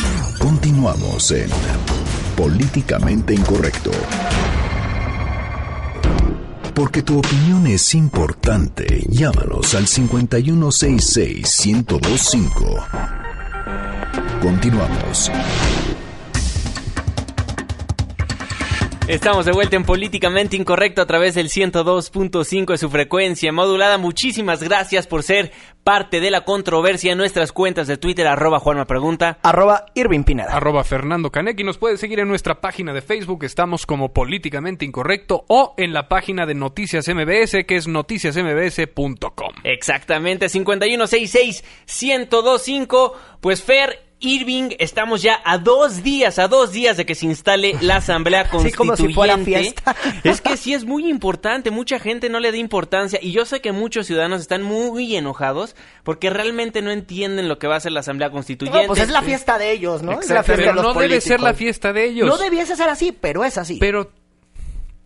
[0.41, 1.49] Continuamos en
[2.37, 3.93] Políticamente Incorrecto.
[6.75, 12.85] Porque tu opinión es importante, llámanos al 5166-1025.
[14.43, 15.31] Continuamos.
[19.07, 23.99] Estamos de vuelta en Políticamente Incorrecto a través del 102.5 de su frecuencia modulada.
[23.99, 25.53] Muchísimas gracias por ser
[25.85, 29.41] parte de la controversia en nuestras cuentas de Twitter, arroba Juanma Pregunta.
[29.43, 30.57] Arroba Irving Pineda.
[30.57, 34.87] Arroba Fernando Canek y nos puede seguir en nuestra página de Facebook, estamos como Políticamente
[34.87, 39.53] Incorrecto o en la página de Noticias MBS que es noticiasmbs.com.
[39.65, 43.13] Exactamente, 5166-1025.
[43.43, 47.77] Pues Fer, Irving, estamos ya a dos días, a dos días de que se instale
[47.81, 48.77] la Asamblea Sí, Constituyente.
[48.77, 49.97] como si fuera fiesta.
[50.25, 53.61] Es que sí es muy importante, mucha gente no le da importancia y yo sé
[53.61, 57.93] que muchos ciudadanos están muy enojados porque realmente no entienden lo que va a ser
[57.93, 58.83] la Asamblea Constituyente.
[58.83, 60.21] No, pues es la fiesta de ellos, ¿no?
[60.21, 62.29] Es la fiesta pero de los no debe ser la fiesta de ellos.
[62.29, 63.79] No debiese ser así, pero es así.
[63.81, 64.11] Pero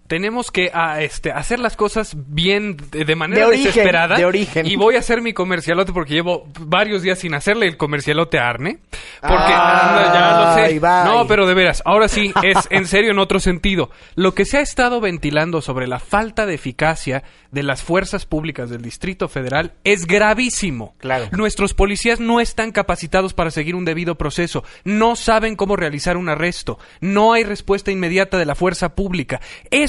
[0.08, 4.16] tenemos que ah, este, hacer las cosas bien de, de manera De origen, desesperada.
[4.16, 4.66] de origen.
[4.66, 8.48] Y voy a hacer mi comercialote porque llevo varios días sin hacerle el comercialote a
[8.48, 8.78] Arne.
[9.20, 10.78] Porque Ay, ah, ya lo sé.
[10.80, 11.04] bye.
[11.04, 13.90] No, pero de veras, ahora sí, es en serio en otro sentido.
[14.14, 18.70] Lo que se ha estado ventilando sobre la falta de eficacia de las fuerzas públicas
[18.70, 20.94] del Distrito Federal es gravísimo.
[20.98, 21.28] Claro.
[21.32, 26.28] Nuestros policías no están capacitados para seguir un debido proceso, no saben cómo realizar un
[26.28, 29.40] arresto, no hay respuesta inmediata de la fuerza pública.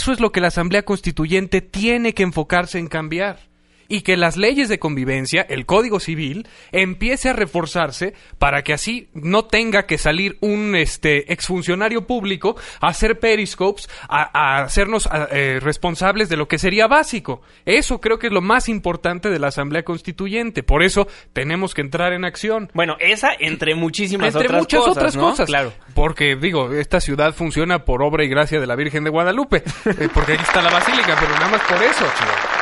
[0.09, 3.48] Eso es lo que la Asamblea Constituyente tiene que enfocarse en cambiar.
[3.89, 9.10] Y que las leyes de convivencia, el Código Civil, empiece a reforzarse para que así
[9.13, 15.28] no tenga que salir un este exfuncionario público a hacer periscopes, a, a hacernos a,
[15.32, 17.41] eh, responsables de lo que sería básico.
[17.65, 20.63] Eso creo que es lo más importante de la Asamblea Constituyente.
[20.63, 22.69] Por eso tenemos que entrar en acción.
[22.73, 25.21] Bueno, esa entre muchísimas Entre otras muchas cosas, otras ¿no?
[25.21, 25.47] cosas.
[25.47, 25.73] Claro.
[25.93, 29.58] Porque, digo, esta ciudad funciona por obra y gracia de la Virgen de Guadalupe.
[29.86, 32.58] eh, porque aquí está la basílica, pero nada más por eso, chido.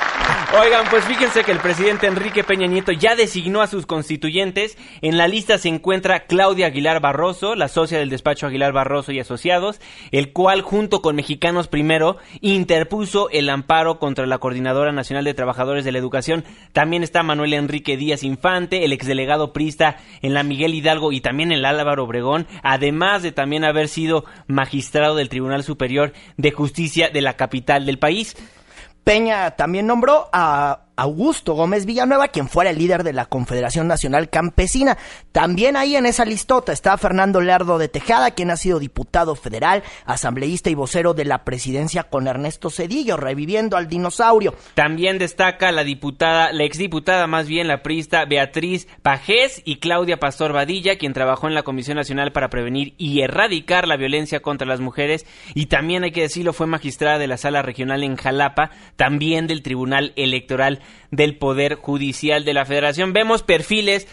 [0.53, 4.77] Oigan, pues fíjense que el presidente Enrique Peña Nieto ya designó a sus constituyentes.
[5.01, 9.19] En la lista se encuentra Claudia Aguilar Barroso, la socia del despacho Aguilar Barroso y
[9.19, 9.81] Asociados,
[10.12, 15.83] el cual junto con Mexicanos Primero interpuso el amparo contra la Coordinadora Nacional de Trabajadores
[15.83, 16.45] de la Educación.
[16.71, 21.51] También está Manuel Enrique Díaz Infante, el exdelegado prista en la Miguel Hidalgo y también
[21.51, 27.10] en la Álvaro Obregón, además de también haber sido magistrado del Tribunal Superior de Justicia
[27.10, 28.38] de la capital del país.
[29.08, 34.29] Peña también nombró a Augusto Gómez Villanueva, quien fuera el líder de la Confederación Nacional
[34.29, 34.97] Campesina.
[35.31, 39.83] También ahí en esa listota está Fernando Lerdo de Tejada, quien ha sido diputado federal,
[40.05, 44.55] asambleísta y vocero de la presidencia con Ernesto Cedillo, reviviendo al dinosaurio.
[44.73, 50.51] También destaca la diputada, la exdiputada más bien, la priista Beatriz Pajés y Claudia Pastor
[50.51, 54.79] Vadilla, quien trabajó en la Comisión Nacional para prevenir y erradicar la violencia contra las
[54.79, 59.47] mujeres y también hay que decirlo fue magistrada de la Sala Regional en Jalapa, también
[59.47, 60.81] del Tribunal Electoral
[61.12, 63.13] del Poder Judicial de la Federación.
[63.13, 64.08] Vemos perfiles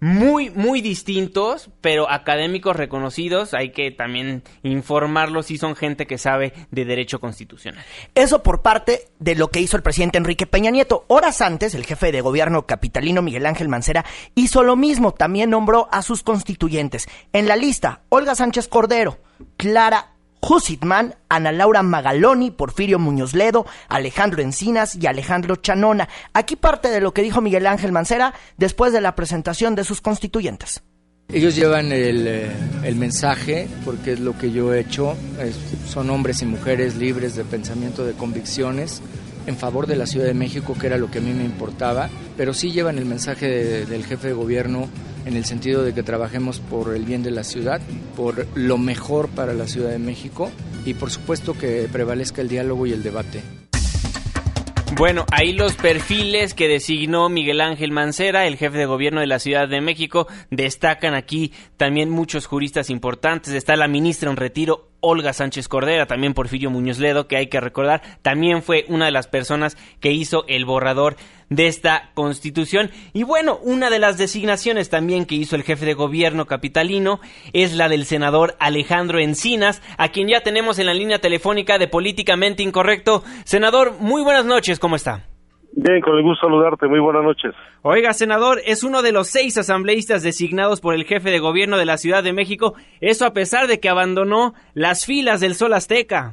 [0.00, 3.54] muy, muy distintos, pero académicos reconocidos.
[3.54, 7.84] Hay que también informarlos si son gente que sabe de derecho constitucional.
[8.14, 11.04] Eso por parte de lo que hizo el presidente Enrique Peña Nieto.
[11.08, 15.88] Horas antes, el jefe de gobierno capitalino Miguel Ángel Mancera hizo lo mismo, también nombró
[15.90, 17.08] a sus constituyentes.
[17.32, 19.18] En la lista, Olga Sánchez Cordero,
[19.56, 26.08] Clara Husitman, Ana Laura Magaloni, Porfirio Muñoz Ledo, Alejandro Encinas y Alejandro Chanona.
[26.32, 30.00] Aquí parte de lo que dijo Miguel Ángel Mancera después de la presentación de sus
[30.00, 30.82] constituyentes.
[31.32, 35.16] Ellos llevan el, eh, mensaje, porque es lo que yo he hecho,
[35.88, 39.02] son hombres y mujeres libres de pensamiento, de convicciones,
[39.46, 42.08] en favor de la Ciudad de México, que era lo que a mí me importaba,
[42.36, 44.88] pero sí llevan el mensaje de, del jefe de gobierno
[45.26, 47.80] en el sentido de que trabajemos por el bien de la ciudad,
[48.16, 50.50] por lo mejor para la Ciudad de México
[50.86, 53.42] y por supuesto que prevalezca el diálogo y el debate.
[54.96, 59.40] Bueno, ahí los perfiles que designó Miguel Ángel Mancera, el jefe de gobierno de la
[59.40, 63.52] Ciudad de México, destacan aquí también muchos juristas importantes.
[63.52, 67.60] Está la ministra en retiro, Olga Sánchez Cordera, también Porfirio Muñoz Ledo, que hay que
[67.60, 71.16] recordar, también fue una de las personas que hizo el borrador
[71.48, 72.90] de esta constitución.
[73.12, 77.20] Y bueno, una de las designaciones también que hizo el jefe de gobierno capitalino
[77.52, 81.88] es la del senador Alejandro Encinas, a quien ya tenemos en la línea telefónica de
[81.88, 83.22] Políticamente Incorrecto.
[83.44, 85.35] Senador, muy buenas noches, ¿cómo está?
[85.78, 86.86] Bien, con el gusto saludarte.
[86.88, 87.54] Muy buenas noches.
[87.82, 91.84] Oiga, senador, es uno de los seis asambleístas designados por el jefe de gobierno de
[91.84, 92.74] la Ciudad de México.
[93.02, 96.32] Eso a pesar de que abandonó las filas del Sol Azteca.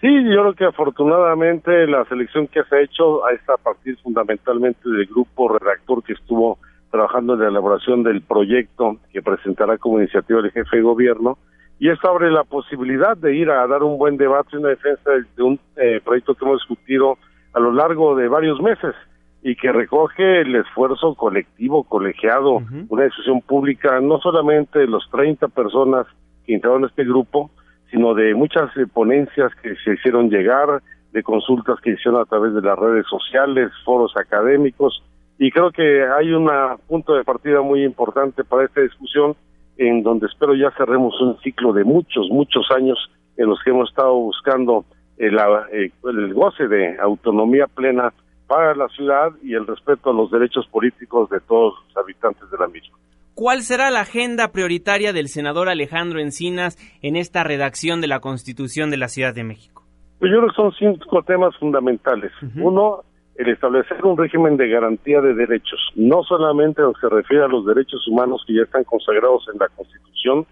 [0.00, 4.88] Sí, yo creo que afortunadamente la selección que se ha hecho está a partir fundamentalmente
[4.88, 6.58] del grupo redactor que estuvo
[6.90, 11.38] trabajando en la elaboración del proyecto que presentará como iniciativa el jefe de gobierno.
[11.78, 15.12] Y esto abre la posibilidad de ir a dar un buen debate y una defensa
[15.36, 17.18] de un eh, proyecto que hemos discutido
[17.52, 18.94] a lo largo de varios meses
[19.42, 25.48] y que recoge el esfuerzo colectivo, colegiado, una discusión pública, no solamente de los 30
[25.48, 26.06] personas
[26.44, 27.50] que integraron este grupo,
[27.90, 30.82] sino de muchas eh, ponencias que se hicieron llegar,
[31.12, 35.02] de consultas que hicieron a través de las redes sociales, foros académicos,
[35.38, 36.50] y creo que hay un
[36.86, 39.36] punto de partida muy importante para esta discusión,
[39.76, 42.98] en donde espero ya cerremos un ciclo de muchos, muchos años
[43.36, 44.84] en los que hemos estado buscando
[45.18, 45.36] el,
[45.72, 48.12] eh, el goce de autonomía plena
[48.46, 52.56] para la ciudad y el respeto a los derechos políticos de todos los habitantes de
[52.58, 52.96] la misma.
[53.34, 58.90] ¿Cuál será la agenda prioritaria del senador Alejandro Encinas en esta redacción de la Constitución
[58.90, 59.84] de la Ciudad de México?
[60.18, 62.32] Pues yo creo que son cinco temas fundamentales.
[62.56, 63.04] Uno,
[63.36, 67.44] el establecer un régimen de garantía de derechos, no solamente en lo que se refiere
[67.44, 70.44] a los derechos humanos que ya están consagrados en la Constitución,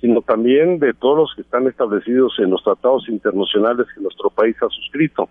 [0.00, 4.56] sino también de todos los que están establecidos en los tratados internacionales que nuestro país
[4.62, 5.28] ha suscrito,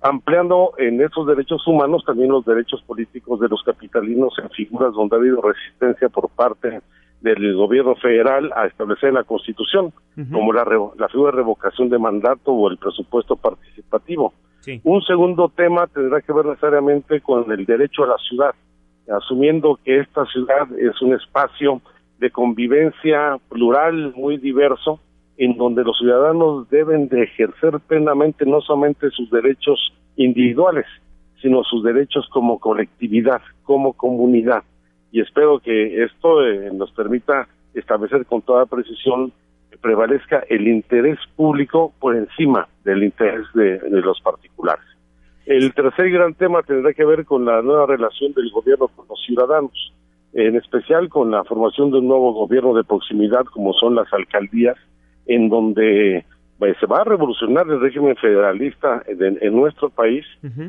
[0.00, 5.16] ampliando en esos derechos humanos también los derechos políticos de los capitalinos en figuras donde
[5.16, 6.80] ha habido resistencia por parte
[7.20, 9.92] del gobierno federal a establecer la Constitución,
[10.30, 10.64] como la,
[10.98, 14.34] la figura de revocación de mandato o el presupuesto participativo.
[14.82, 18.54] Un segundo tema tendrá que ver necesariamente con el derecho a la ciudad,
[19.08, 21.80] asumiendo que esta ciudad es un espacio
[22.18, 25.00] de convivencia plural, muy diverso,
[25.36, 30.86] en donde los ciudadanos deben de ejercer plenamente no solamente sus derechos individuales,
[31.42, 34.62] sino sus derechos como colectividad, como comunidad.
[35.10, 39.32] Y espero que esto eh, nos permita establecer con toda precisión
[39.70, 44.84] que prevalezca el interés público por encima del interés de los particulares.
[45.46, 49.20] El tercer gran tema tendrá que ver con la nueva relación del gobierno con los
[49.26, 49.92] ciudadanos
[50.34, 54.76] en especial con la formación de un nuevo gobierno de proximidad como son las alcaldías,
[55.26, 56.24] en donde
[56.58, 60.24] pues, se va a revolucionar el régimen federalista en, nuestro país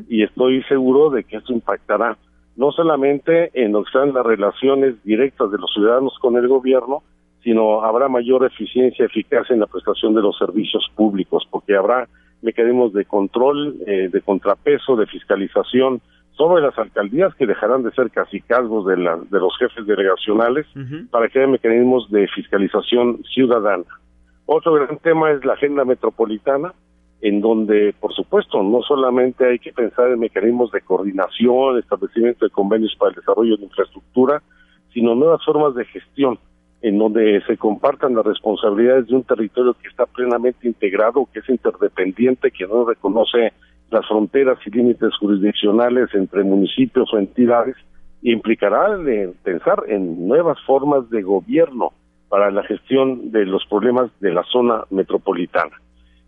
[0.08, 2.16] y estoy seguro de que esto impactará
[2.56, 7.02] no solamente en lo que sean las relaciones directas de los ciudadanos con el gobierno,
[7.42, 12.08] sino habrá mayor eficiencia y eficacia en la prestación de los servicios públicos, porque habrá
[12.40, 16.00] mecanismos de control, eh, de contrapeso, de fiscalización,
[16.36, 20.66] sobre las alcaldías que dejarán de ser casicazgos de, la, de los jefes delegacionales
[21.10, 23.84] para que haya mecanismos de fiscalización ciudadana.
[24.44, 26.74] Otro gran tema es la agenda metropolitana,
[27.22, 32.50] en donde, por supuesto, no solamente hay que pensar en mecanismos de coordinación, establecimiento de
[32.50, 34.42] convenios para el desarrollo de infraestructura,
[34.92, 36.38] sino nuevas formas de gestión,
[36.82, 41.48] en donde se compartan las responsabilidades de un territorio que está plenamente integrado, que es
[41.48, 43.54] interdependiente, que no reconoce
[43.90, 47.76] las fronteras y límites jurisdiccionales entre municipios o entidades
[48.22, 51.92] implicará de pensar en nuevas formas de gobierno
[52.28, 55.76] para la gestión de los problemas de la zona metropolitana.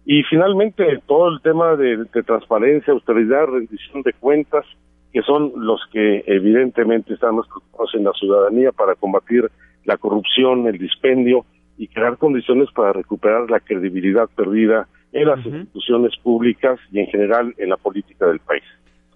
[0.05, 4.65] Y finalmente, todo el tema de, transparencia, austeridad, rendición de cuentas,
[5.13, 9.51] que son los que evidentemente están más preocupados en la ciudadanía para combatir
[9.85, 11.45] la corrupción, el dispendio
[11.77, 17.55] y crear condiciones para recuperar la credibilidad perdida en las instituciones públicas y en general
[17.59, 18.63] en la política del país.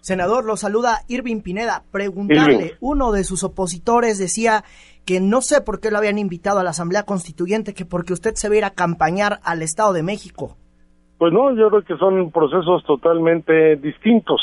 [0.00, 1.84] Senador, lo saluda Irving Pineda.
[1.92, 4.64] Preguntarle, uno de sus opositores decía
[5.06, 8.32] que no sé por qué lo habían invitado a la Asamblea Constituyente, que porque usted
[8.34, 10.56] se va a ir a campañar al Estado de México.
[11.18, 14.40] Pues no, yo creo que son procesos totalmente distintos.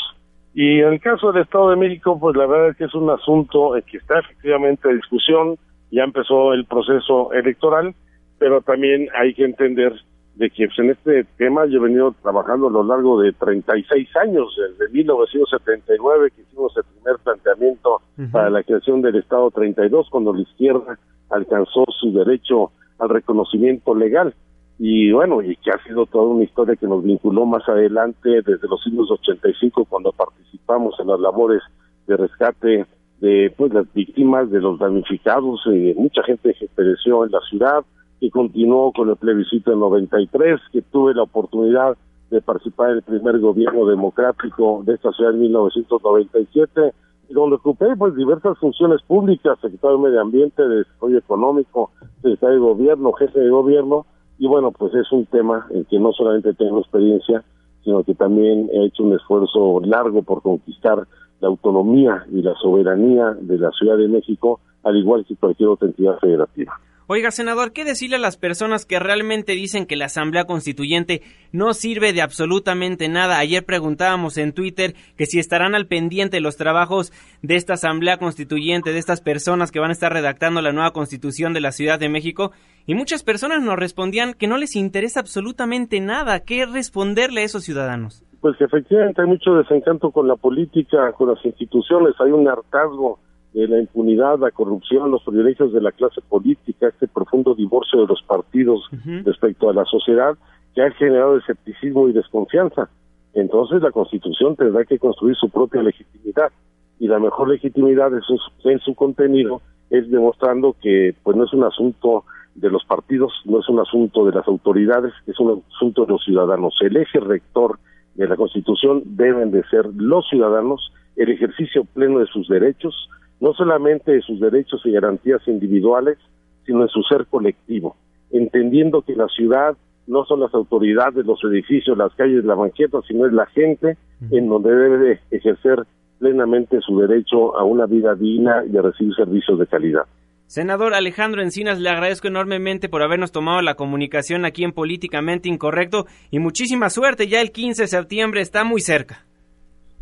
[0.54, 3.10] Y en el caso del Estado de México, pues la verdad es que es un
[3.10, 5.56] asunto que está efectivamente en discusión,
[5.90, 7.94] ya empezó el proceso electoral,
[8.38, 9.92] pero también hay que entender
[10.36, 14.16] de que pues, en este tema yo he venido trabajando a lo largo de 36
[14.16, 18.00] años, desde 1979 que hicimos el primer planteamiento
[18.32, 20.98] para la creación del Estado 32, cuando la izquierda
[21.30, 24.34] alcanzó su derecho al reconocimiento legal.
[24.78, 28.66] Y bueno, y que ha sido toda una historia que nos vinculó más adelante desde
[28.66, 31.60] los años 85 cuando participamos en las labores
[32.06, 32.86] de rescate
[33.20, 37.84] de pues las víctimas, de los damnificados, eh, mucha gente que pereció en la ciudad,
[38.20, 41.96] que continuó con el plebiscito en 93, que tuve la oportunidad
[42.30, 46.92] de participar en el primer gobierno democrático de esta ciudad en 1997,
[47.28, 52.56] y donde ocupé pues diversas funciones públicas, secretario de Medio Ambiente, de Desarrollo Económico, secretario
[52.56, 54.06] de Gobierno, jefe de Gobierno,
[54.38, 57.42] y bueno, pues es un tema en que no solamente tengo experiencia,
[57.84, 61.06] sino que también he hecho un esfuerzo largo por conquistar
[61.40, 65.88] la autonomía y la soberanía de la Ciudad de México, al igual que cualquier otra
[65.88, 66.78] entidad federativa.
[67.12, 71.74] Oiga, senador, ¿qué decirle a las personas que realmente dicen que la Asamblea Constituyente no
[71.74, 73.40] sirve de absolutamente nada?
[73.40, 78.92] Ayer preguntábamos en Twitter que si estarán al pendiente los trabajos de esta Asamblea Constituyente,
[78.92, 82.08] de estas personas que van a estar redactando la nueva Constitución de la Ciudad de
[82.08, 82.52] México,
[82.86, 86.38] y muchas personas nos respondían que no les interesa absolutamente nada.
[86.38, 88.24] ¿Qué responderle a esos ciudadanos?
[88.40, 93.18] Pues que efectivamente hay mucho desencanto con la política, con las instituciones, hay un hartazgo
[93.52, 98.06] de la impunidad, la corrupción, los privilegios de la clase política, este profundo divorcio de
[98.06, 98.88] los partidos
[99.24, 100.36] respecto a la sociedad
[100.74, 102.88] que ha generado escepticismo y desconfianza.
[103.34, 106.52] Entonces la Constitución tendrá que construir su propia legitimidad
[106.98, 108.38] y la mejor legitimidad en su,
[108.68, 112.24] en su contenido es demostrando que pues no es un asunto
[112.54, 116.24] de los partidos, no es un asunto de las autoridades, es un asunto de los
[116.24, 116.76] ciudadanos.
[116.80, 117.78] El eje rector
[118.14, 123.08] de la Constitución deben de ser los ciudadanos, el ejercicio pleno de sus derechos,
[123.40, 126.18] no solamente de sus derechos y garantías individuales,
[126.66, 127.96] sino en su ser colectivo,
[128.30, 129.76] entendiendo que la ciudad
[130.06, 133.96] no son las autoridades, los edificios, las calles, la banqueta, sino es la gente
[134.30, 135.84] en donde debe de ejercer
[136.18, 140.02] plenamente su derecho a una vida digna y a recibir servicios de calidad.
[140.46, 146.06] Senador Alejandro Encinas, le agradezco enormemente por habernos tomado la comunicación aquí en Políticamente Incorrecto
[146.30, 149.24] y muchísima suerte, ya el 15 de septiembre está muy cerca.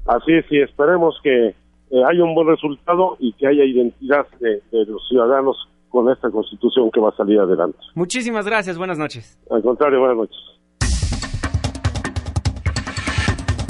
[0.07, 1.55] Así es, y esperemos que
[1.91, 5.57] eh, haya un buen resultado y que haya identidad de, de, los ciudadanos
[5.89, 7.79] con esta constitución que va a salir adelante.
[7.95, 9.39] Muchísimas gracias, buenas noches.
[9.51, 10.39] Al contrario, buenas noches.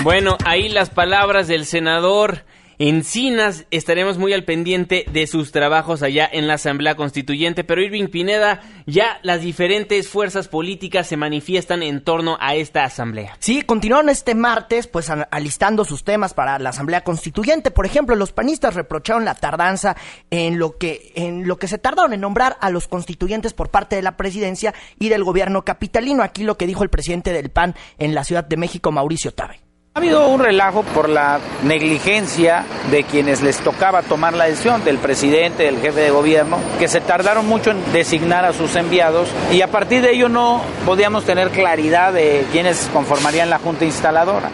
[0.02, 2.38] Bueno, ahí las palabras del senador
[2.78, 3.66] Encinas.
[3.72, 7.64] Estaremos muy al pendiente de sus trabajos allá en la Asamblea Constituyente.
[7.64, 13.36] Pero Irving Pineda, ya las diferentes fuerzas políticas se manifiestan en torno a esta Asamblea.
[13.40, 17.72] Sí, continuaron este martes pues alistando sus temas para la Asamblea Constituyente.
[17.72, 19.96] Por ejemplo, los panistas reprocharon la tardanza
[20.30, 23.96] en lo que, en lo que se tardaron en nombrar a los constituyentes por parte
[23.96, 26.22] de la presidencia y del gobierno capitalino.
[26.22, 29.67] Aquí lo que dijo el presidente del PAN en la Ciudad de México, Mauricio Tabe.
[29.98, 34.98] Ha habido un relajo por la negligencia de quienes les tocaba tomar la decisión, del
[34.98, 39.60] presidente, del jefe de gobierno, que se tardaron mucho en designar a sus enviados y
[39.60, 44.52] a partir de ello no podíamos tener claridad de quiénes conformarían la junta instaladora.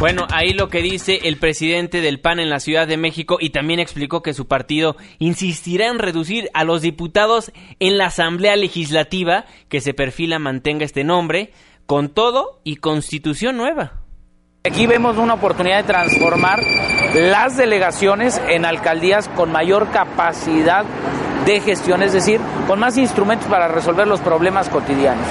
[0.00, 3.50] Bueno, ahí lo que dice el presidente del PAN en la Ciudad de México y
[3.50, 9.44] también explicó que su partido insistirá en reducir a los diputados en la Asamblea Legislativa
[9.68, 11.52] que se perfila mantenga este nombre
[11.90, 13.94] con todo y constitución nueva.
[14.64, 16.60] Aquí vemos una oportunidad de transformar
[17.16, 20.84] las delegaciones en alcaldías con mayor capacidad
[21.44, 25.26] de gestión, es decir, con más instrumentos para resolver los problemas cotidianos.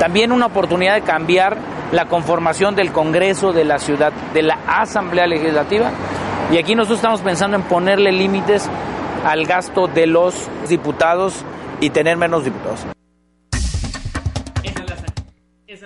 [0.00, 1.56] También una oportunidad de cambiar
[1.92, 5.92] la conformación del Congreso de la ciudad, de la Asamblea Legislativa.
[6.50, 8.68] Y aquí nosotros estamos pensando en ponerle límites
[9.24, 11.44] al gasto de los diputados
[11.80, 12.86] y tener menos diputados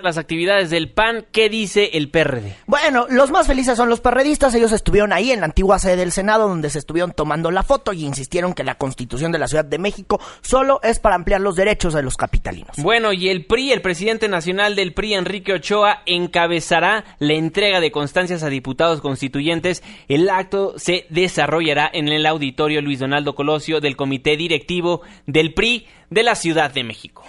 [0.03, 1.25] las actividades del PAN.
[1.31, 2.55] ¿Qué dice el PRD?
[2.65, 4.53] Bueno, los más felices son los perredistas.
[4.53, 7.93] Ellos estuvieron ahí en la antigua sede del Senado donde se estuvieron tomando la foto
[7.93, 11.55] y insistieron que la constitución de la Ciudad de México solo es para ampliar los
[11.55, 12.77] derechos de los capitalinos.
[12.77, 17.91] Bueno, y el PRI, el presidente nacional del PRI, Enrique Ochoa, encabezará la entrega de
[17.91, 19.83] constancias a diputados constituyentes.
[20.07, 25.87] El acto se desarrollará en el auditorio Luis Donaldo Colosio del Comité Directivo del PRI
[26.09, 27.23] de la Ciudad de México.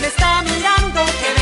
[0.00, 1.39] me está mirando, que vengan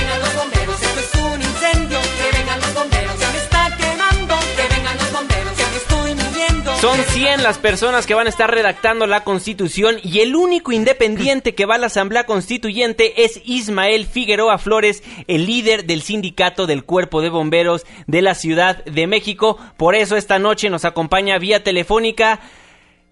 [6.80, 11.56] Son 100 las personas que van a estar redactando la constitución y el único independiente
[11.56, 16.84] que va a la Asamblea Constituyente es Ismael Figueroa Flores, el líder del sindicato del
[16.84, 19.58] Cuerpo de Bomberos de la Ciudad de México.
[19.76, 22.38] Por eso esta noche nos acompaña vía telefónica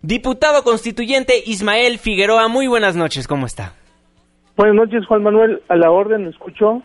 [0.01, 2.47] diputado constituyente Ismael Figueroa.
[2.47, 3.73] Muy buenas noches, ¿cómo está?
[4.57, 5.61] Buenas noches, Juan Manuel.
[5.69, 6.83] A la orden, ¿me escuchó?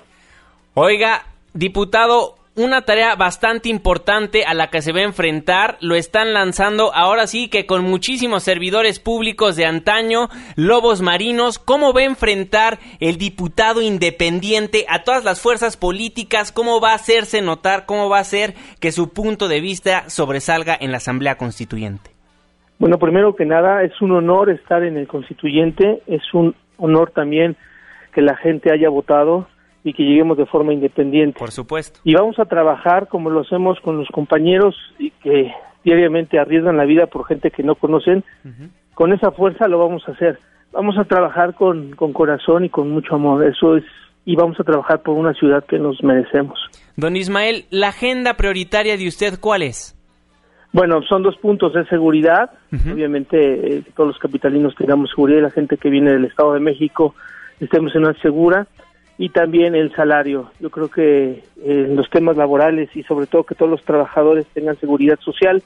[0.73, 5.77] Oiga, diputado, una tarea bastante importante a la que se va a enfrentar.
[5.79, 11.59] Lo están lanzando ahora sí que con muchísimos servidores públicos de antaño, lobos marinos.
[11.59, 16.51] ¿Cómo va a enfrentar el diputado independiente a todas las fuerzas políticas?
[16.51, 17.85] ¿Cómo va a hacerse notar?
[17.85, 22.11] ¿Cómo va a hacer que su punto de vista sobresalga en la Asamblea Constituyente?
[22.79, 26.01] Bueno, primero que nada, es un honor estar en el constituyente.
[26.07, 27.55] Es un honor también
[28.13, 29.47] que la gente haya votado
[29.83, 31.39] y que lleguemos de forma independiente.
[31.39, 31.99] Por supuesto.
[32.03, 35.51] Y vamos a trabajar como lo hacemos con los compañeros y que
[35.83, 38.23] diariamente arriesgan la vida por gente que no conocen.
[38.93, 40.39] Con esa fuerza lo vamos a hacer.
[40.71, 43.43] Vamos a trabajar con, con corazón y con mucho amor.
[43.43, 43.83] Eso es
[44.25, 46.59] y vamos a trabajar por una ciudad que nos merecemos.
[46.95, 49.97] Don Ismael, ¿la agenda prioritaria de usted cuál es?
[50.73, 52.51] Bueno, son dos puntos de seguridad.
[52.71, 56.61] Obviamente, eh, todos los capitalinos tengamos seguridad y la gente que viene del Estado de
[56.61, 57.13] México
[57.59, 58.67] estemos en una segura
[59.21, 60.49] y también el salario.
[60.59, 64.47] Yo creo que en eh, los temas laborales y sobre todo que todos los trabajadores
[64.47, 65.61] tengan seguridad social.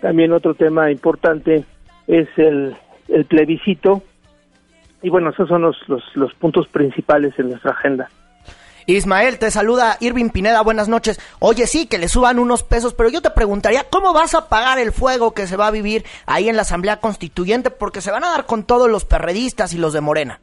[0.00, 1.66] También otro tema importante
[2.06, 2.74] es el,
[3.08, 4.02] el plebiscito.
[5.02, 8.08] Y bueno, esos son los, los, los puntos principales en nuestra agenda.
[8.86, 11.20] Ismael, te saluda Irving Pineda, buenas noches.
[11.38, 14.78] Oye, sí, que le suban unos pesos, pero yo te preguntaría, ¿cómo vas a pagar
[14.78, 17.70] el fuego que se va a vivir ahí en la Asamblea Constituyente?
[17.70, 20.40] Porque se van a dar con todos los perredistas y los de Morena.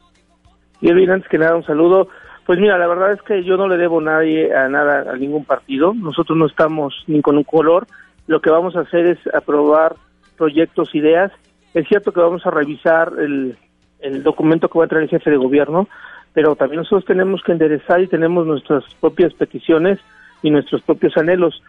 [0.81, 2.09] Irving, antes que nada, un saludo.
[2.47, 5.43] Pues mira, la verdad es que yo no le debo nadie, a nada, a ningún
[5.43, 5.93] partido.
[5.93, 7.87] Nosotros no estamos ni con un color.
[8.25, 9.97] Lo que vamos a hacer es aprobar
[10.37, 11.33] proyectos, ideas.
[11.73, 13.57] Es cierto que vamos a revisar el,
[13.99, 15.89] el documento que va a traer el jefe de gobierno,
[16.31, 19.99] pero también nosotros tenemos que enderezar y tenemos nuestras propias peticiones
[20.41, 21.61] y nuestros propios anhelos.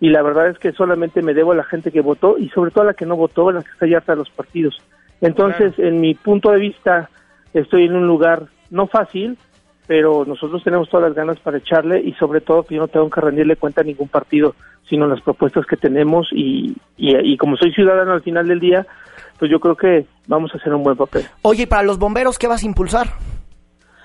[0.00, 2.72] Y la verdad es que solamente me debo a la gente que votó y sobre
[2.72, 4.76] todo a la que no votó, a la que está ya de los partidos.
[5.22, 7.08] Entonces, en mi punto de vista,
[7.54, 9.38] estoy en un lugar no fácil,
[9.86, 13.08] pero nosotros tenemos todas las ganas para echarle y sobre todo que yo no tengo
[13.08, 14.54] que rendirle cuenta a ningún partido,
[14.88, 18.86] sino las propuestas que tenemos y, y, como soy ciudadano al final del día,
[19.38, 21.24] pues yo creo que vamos a hacer un buen papel.
[21.42, 23.08] Oye, ¿y para los bomberos qué vas a impulsar?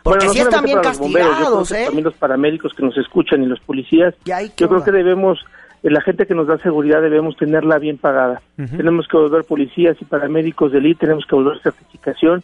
[0.04, 1.84] Porque bueno, sí están bien castigados, ¿eh?
[1.86, 4.16] También los paramédicos que nos escuchan y los policías.
[4.26, 5.40] yo creo que debemos,
[5.84, 8.42] eh, la gente que nos da seguridad debemos tenerla bien pagada.
[8.56, 12.44] Tenemos que volver policías y paramédicos de élite, tenemos que volver certificación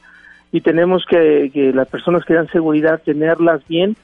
[0.51, 3.95] y tenemos que, que las personas que dan seguridad tenerlas bien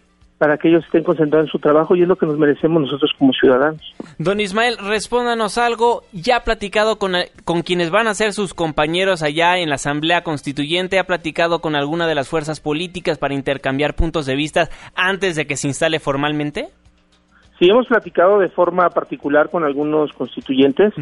[0.43, 3.11] para que ellos estén concentrados en su trabajo y es lo que nos merecemos nosotros
[3.17, 3.81] como ciudadanos.
[4.17, 6.01] Don Ismael, respóndanos algo.
[6.11, 7.13] ¿Ya ha platicado con,
[7.45, 10.99] con quienes van a ser sus compañeros allá en la Asamblea Constituyente?
[10.99, 15.45] ¿Ha platicado con alguna de las fuerzas políticas para intercambiar puntos de vista antes de
[15.45, 16.67] que se instale formalmente?
[17.57, 20.93] Sí, hemos platicado de forma particular con algunos constituyentes,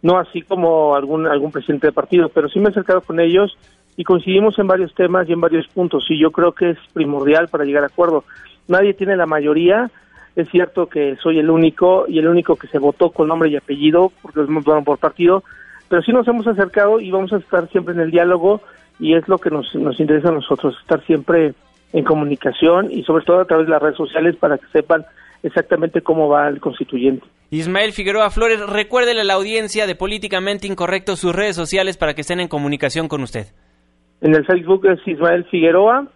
[0.00, 3.58] no así como algún, algún presidente de partido, pero sí me he acercado con ellos
[3.98, 7.48] y coincidimos en varios temas y en varios puntos y yo creo que es primordial
[7.48, 8.22] para llegar a acuerdo.
[8.68, 9.90] Nadie tiene la mayoría,
[10.36, 13.56] es cierto que soy el único y el único que se votó con nombre y
[13.56, 15.42] apellido porque nos votaron por partido,
[15.88, 18.60] pero sí nos hemos acercado y vamos a estar siempre en el diálogo
[19.00, 21.54] y es lo que nos, nos interesa a nosotros, estar siempre
[21.92, 25.04] en comunicación y sobre todo a través de las redes sociales para que sepan
[25.42, 27.26] exactamente cómo va el constituyente.
[27.50, 32.20] Ismael Figueroa Flores, recuérdele a la audiencia de Políticamente Incorrecto sus redes sociales para que
[32.20, 33.48] estén en comunicación con usted.
[34.20, 36.08] En el Facebook es Ismael Figueroa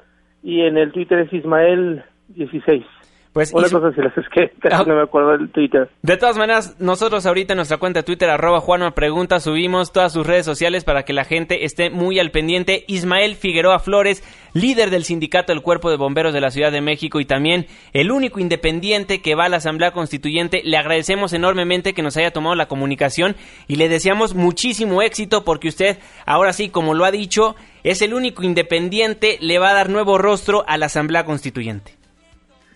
[0.42, 2.84] y en el Twitter es Ismael 16.
[3.32, 5.88] Pues Una cosa si las es que casi no me acuerdo del Twitter.
[6.02, 10.12] De todas maneras, nosotros ahorita en nuestra cuenta de Twitter, arroba Juanma Pregunta, subimos todas
[10.12, 12.84] sus redes sociales para que la gente esté muy al pendiente.
[12.88, 14.22] Ismael Figueroa Flores,
[14.52, 18.10] líder del sindicato del Cuerpo de Bomberos de la Ciudad de México y también el
[18.10, 20.60] único independiente que va a la Asamblea Constituyente.
[20.62, 23.34] Le agradecemos enormemente que nos haya tomado la comunicación
[23.66, 28.12] y le deseamos muchísimo éxito porque usted, ahora sí, como lo ha dicho, es el
[28.12, 32.01] único independiente, le va a dar nuevo rostro a la Asamblea Constituyente.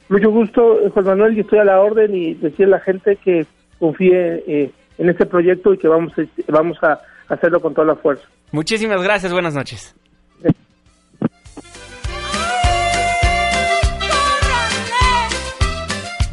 [0.08, 3.46] Mucho gusto, Juan Manuel, y estoy a la orden y decir a la gente que
[3.78, 6.12] confíe eh, en este proyecto y que vamos
[6.48, 8.24] vamos a hacerlo con toda la fuerza.
[8.52, 9.94] Muchísimas gracias, buenas noches.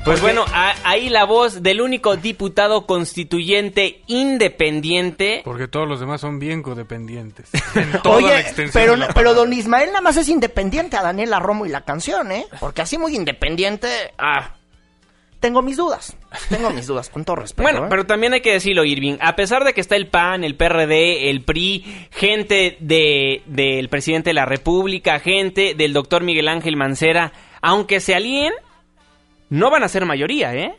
[0.06, 0.44] Pues bueno,
[0.84, 5.42] ahí la voz del único diputado constituyente independiente.
[5.46, 7.50] Porque todos los demás son bien codependientes.
[8.04, 12.34] Oye, pero, pero don Ismael nada más es independiente a Daniela Romo y la canción,
[12.34, 12.46] ¿eh?
[12.60, 13.88] Porque así muy independiente,
[14.18, 14.56] ah,
[15.44, 16.16] tengo mis dudas.
[16.50, 17.64] Tengo mis dudas, con todo respeto.
[17.64, 17.90] Bueno, ¿eh?
[17.90, 19.18] pero también hay que decirlo, Irving.
[19.20, 24.30] A pesar de que está el PAN, el PRD, el PRI, gente de, del presidente
[24.30, 28.54] de la República, gente del doctor Miguel Ángel Mancera, aunque se alíen,
[29.50, 30.76] no van a ser mayoría, ¿eh?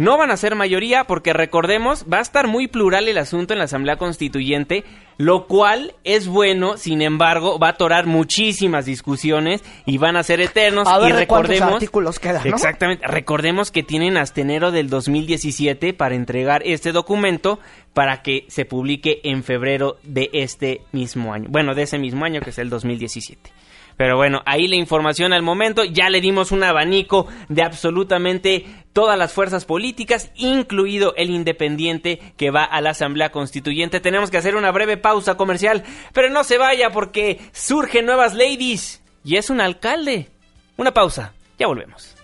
[0.00, 3.58] No van a ser mayoría porque recordemos, va a estar muy plural el asunto en
[3.58, 4.82] la Asamblea Constituyente,
[5.18, 10.40] lo cual es bueno, sin embargo, va a atorar muchísimas discusiones y van a ser
[10.40, 10.88] eternos.
[10.88, 12.56] A ver y recordemos, artículos quedan, ¿no?
[12.56, 17.58] Exactamente, recordemos que tienen hasta enero del 2017 para entregar este documento
[17.92, 21.48] para que se publique en febrero de este mismo año.
[21.50, 23.50] Bueno, de ese mismo año que es el 2017.
[24.00, 25.84] Pero bueno, ahí la información al momento.
[25.84, 32.50] Ya le dimos un abanico de absolutamente todas las fuerzas políticas, incluido el independiente que
[32.50, 34.00] va a la Asamblea Constituyente.
[34.00, 35.84] Tenemos que hacer una breve pausa comercial,
[36.14, 40.28] pero no se vaya porque surgen nuevas ladies y es un alcalde.
[40.78, 42.16] Una pausa, ya volvemos.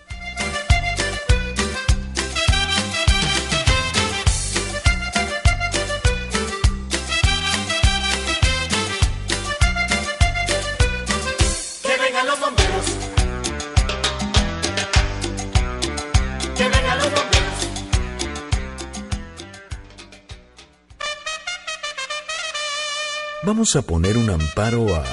[23.47, 25.05] Vamos a poner un amparo a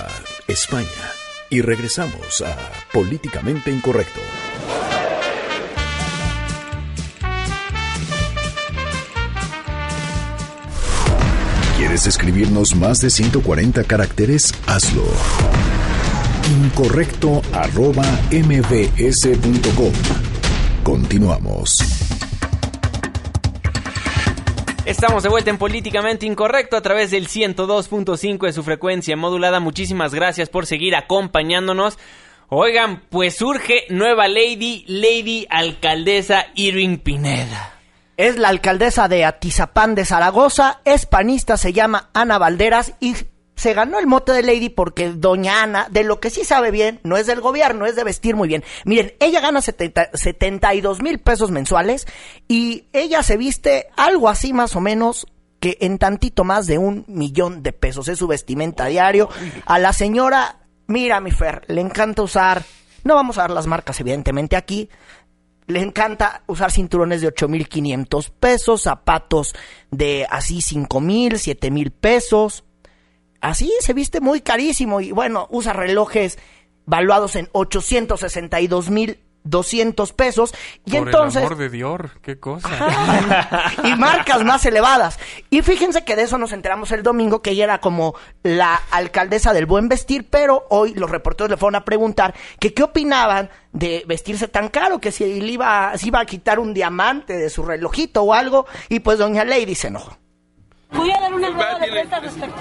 [0.48, 0.88] España
[1.50, 2.56] y regresamos a
[2.92, 4.20] Políticamente Incorrecto.
[11.76, 14.52] ¿Quieres escribirnos más de 140 caracteres?
[14.66, 15.04] Hazlo.
[16.64, 19.92] Incorrecto arroba mbs.com.
[20.82, 22.03] Continuamos.
[24.86, 29.58] Estamos de vuelta en Políticamente Incorrecto a través del 102.5 de su frecuencia modulada.
[29.58, 31.98] Muchísimas gracias por seguir acompañándonos.
[32.50, 37.72] Oigan, pues surge nueva Lady, Lady Alcaldesa Irving Pineda.
[38.18, 43.14] Es la alcaldesa de Atizapán de Zaragoza, es panista, se llama Ana Valderas y
[43.64, 47.00] se ganó el mote de Lady porque doña Ana, de lo que sí sabe bien,
[47.02, 48.62] no es del gobierno, es de vestir muy bien.
[48.84, 52.06] Miren, ella gana 70 72 mil pesos mensuales
[52.46, 55.26] y ella se viste algo así más o menos
[55.60, 58.08] que en tantito más de un millón de pesos.
[58.08, 59.30] Es su vestimenta diario.
[59.64, 62.64] A la señora, mira mi Fer, le encanta usar,
[63.02, 64.90] no vamos a dar las marcas evidentemente aquí,
[65.68, 69.54] le encanta usar cinturones de 8.500 pesos, zapatos
[69.90, 72.63] de así 5.000, 7.000 pesos.
[73.44, 76.38] Así se viste muy carísimo y bueno, usa relojes
[76.86, 80.54] valuados en 862.200 pesos.
[80.86, 81.42] Y Por entonces...
[81.42, 82.70] el amor de Dior, qué cosa.
[83.84, 85.18] y marcas más elevadas.
[85.50, 89.52] Y fíjense que de eso nos enteramos el domingo, que ella era como la alcaldesa
[89.52, 94.04] del buen vestir, pero hoy los reporteros le fueron a preguntar que qué opinaban de
[94.06, 97.62] vestirse tan caro, que si le iba, si iba a quitar un diamante de su
[97.62, 100.16] relojito o algo, y pues doña Lady se enojó.
[100.92, 102.56] Voy a dar una rueda de prensa respecto.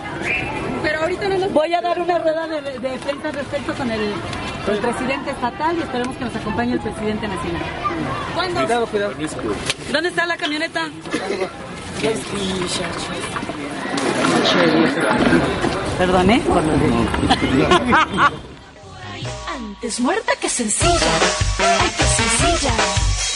[0.83, 1.53] Pero ahorita no nos...
[1.53, 4.13] Voy a dar una rueda de, de prensa respecto con el,
[4.67, 7.61] el presidente estatal y esperemos que nos acompañe el presidente nacional.
[8.35, 8.59] ¿Cuándo?
[8.61, 9.13] Cuidado, cuidado.
[9.91, 10.89] ¿Dónde está la camioneta?
[15.97, 16.41] Perdone.
[19.55, 20.93] Antes muerta que sencilla.
[21.59, 22.73] Ay, que sencilla.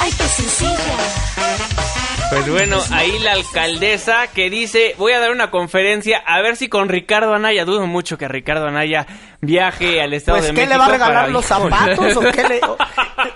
[0.01, 2.06] Ay, que sencilla.
[2.29, 6.67] Pues bueno, ahí la alcaldesa que dice, voy a dar una conferencia a ver si
[6.67, 9.07] con Ricardo Anaya, dudo mucho que Ricardo Anaya
[9.41, 10.73] viaje al Estado Pues, de ¿qué México.
[10.73, 12.61] le va a regalar los zapatos o qué le...?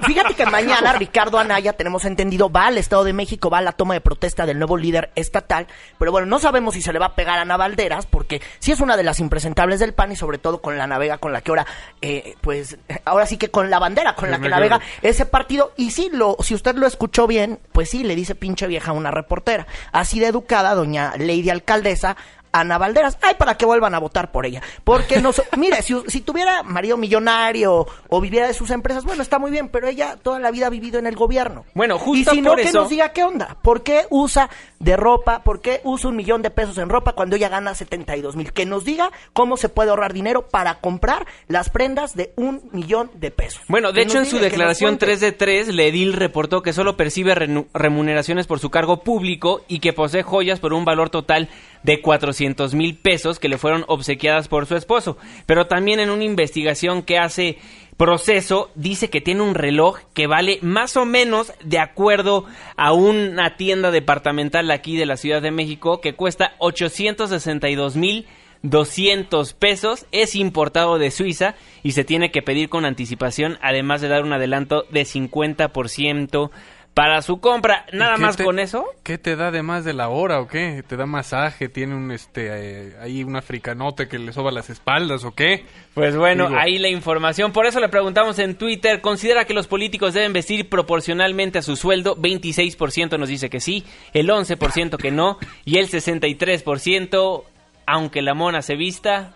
[0.02, 3.72] Fíjate que mañana Ricardo Anaya, tenemos entendido, va al Estado de México, va a la
[3.72, 5.68] toma de protesta del nuevo líder estatal,
[6.00, 8.72] pero bueno, no sabemos si se le va a pegar a Ana Valderas, porque sí
[8.72, 11.42] es una de las impresentables del PAN y sobre todo con la navega con la
[11.42, 11.66] que ahora,
[12.02, 15.92] eh, pues, ahora sí que con la bandera con la que navega ese partido, y
[15.92, 19.12] sí, lo, si usted lo escuchó bien, pues sí, le dice pinche vieja a una
[19.12, 22.18] reportera, así de educada, doña Lady Alcaldesa,
[22.52, 23.18] Ana Valderas.
[23.22, 24.62] Ay, para que vuelvan a votar por ella.
[24.84, 29.40] Porque no, mire, si, si tuviera marido millonario o viviera de sus empresas, bueno, está
[29.40, 31.66] muy bien, pero ella toda la vida ha vivido en el gobierno.
[31.74, 33.58] Bueno, Y justo si no, que nos diga qué onda.
[33.62, 34.50] ¿Por qué usa
[34.80, 35.44] de ropa?
[35.44, 38.54] ¿Por qué usa un millón de pesos en ropa cuando ella gana 72 mil?
[38.54, 43.12] Que nos diga cómo se puede ahorrar dinero para comprar las prendas de un millón
[43.16, 43.62] de pesos.
[43.68, 45.06] Bueno, de Que hecho en su declaración cuente.
[45.08, 47.36] 3 de 3, Ledil reportó que solo percibe
[47.74, 51.50] remuneraciones por su cargo público y que posee joyas por un valor total
[51.84, 55.18] de 400 mil pesos que le fueron obsequiadas por su esposo.
[55.46, 57.58] Pero también en una investigación que hace
[57.98, 63.58] proceso dice que tiene un reloj que vale más o menos de acuerdo a una
[63.58, 68.26] tienda departamental aquí de la Ciudad de México que cuesta 862 mil
[68.64, 74.08] 200 pesos, es importado de Suiza y se tiene que pedir con anticipación, además de
[74.08, 76.52] dar un adelanto de 50%
[76.94, 77.86] para su compra.
[77.94, 78.86] Nada ¿Qué más te- con eso.
[79.04, 80.84] ¿Qué te da de más de la hora o qué?
[80.86, 81.70] ¿Te da masaje?
[81.70, 85.66] ¿Tiene un este eh, ahí un africanote que le soba las espaldas o qué?
[85.94, 87.54] Pues bueno, Digo, ahí la información.
[87.54, 91.76] Por eso le preguntamos en Twitter, ¿considera que los políticos deben vestir proporcionalmente a su
[91.78, 92.16] sueldo?
[92.18, 97.44] 26% nos dice que sí, el 11% que no y el 63%
[97.86, 99.34] aunque la mona se vista.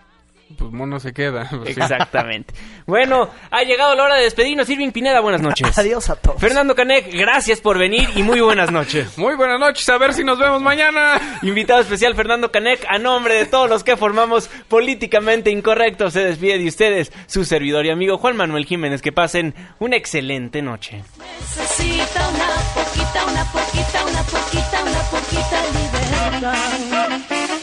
[0.56, 1.48] Pues mono se queda.
[1.50, 1.80] pues sí.
[1.80, 2.54] Exactamente.
[2.86, 4.68] Bueno, ha llegado la hora de despedirnos.
[4.68, 5.76] Irving Pineda, buenas noches.
[5.78, 6.40] Adiós a todos.
[6.40, 9.18] Fernando Canek, gracias por venir y muy buenas noches.
[9.18, 11.20] Muy buenas noches, a ver si nos vemos mañana.
[11.42, 16.58] Invitado especial Fernando Canek, a nombre de todos los que formamos Políticamente Incorrecto, se despide
[16.58, 19.02] de ustedes su servidor y amigo Juan Manuel Jiménez.
[19.02, 21.02] Que pasen una excelente noche.
[21.40, 27.55] Necesita una poquita, una poquita, una poquita, una poquita libertad.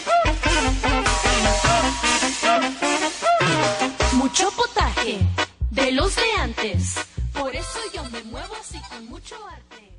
[5.74, 6.96] De los de antes.
[7.34, 9.92] Por eso yo me muevo así con mucho arte.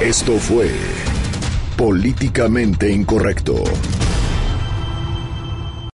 [0.00, 0.70] Esto fue
[1.76, 3.62] Políticamente Incorrecto.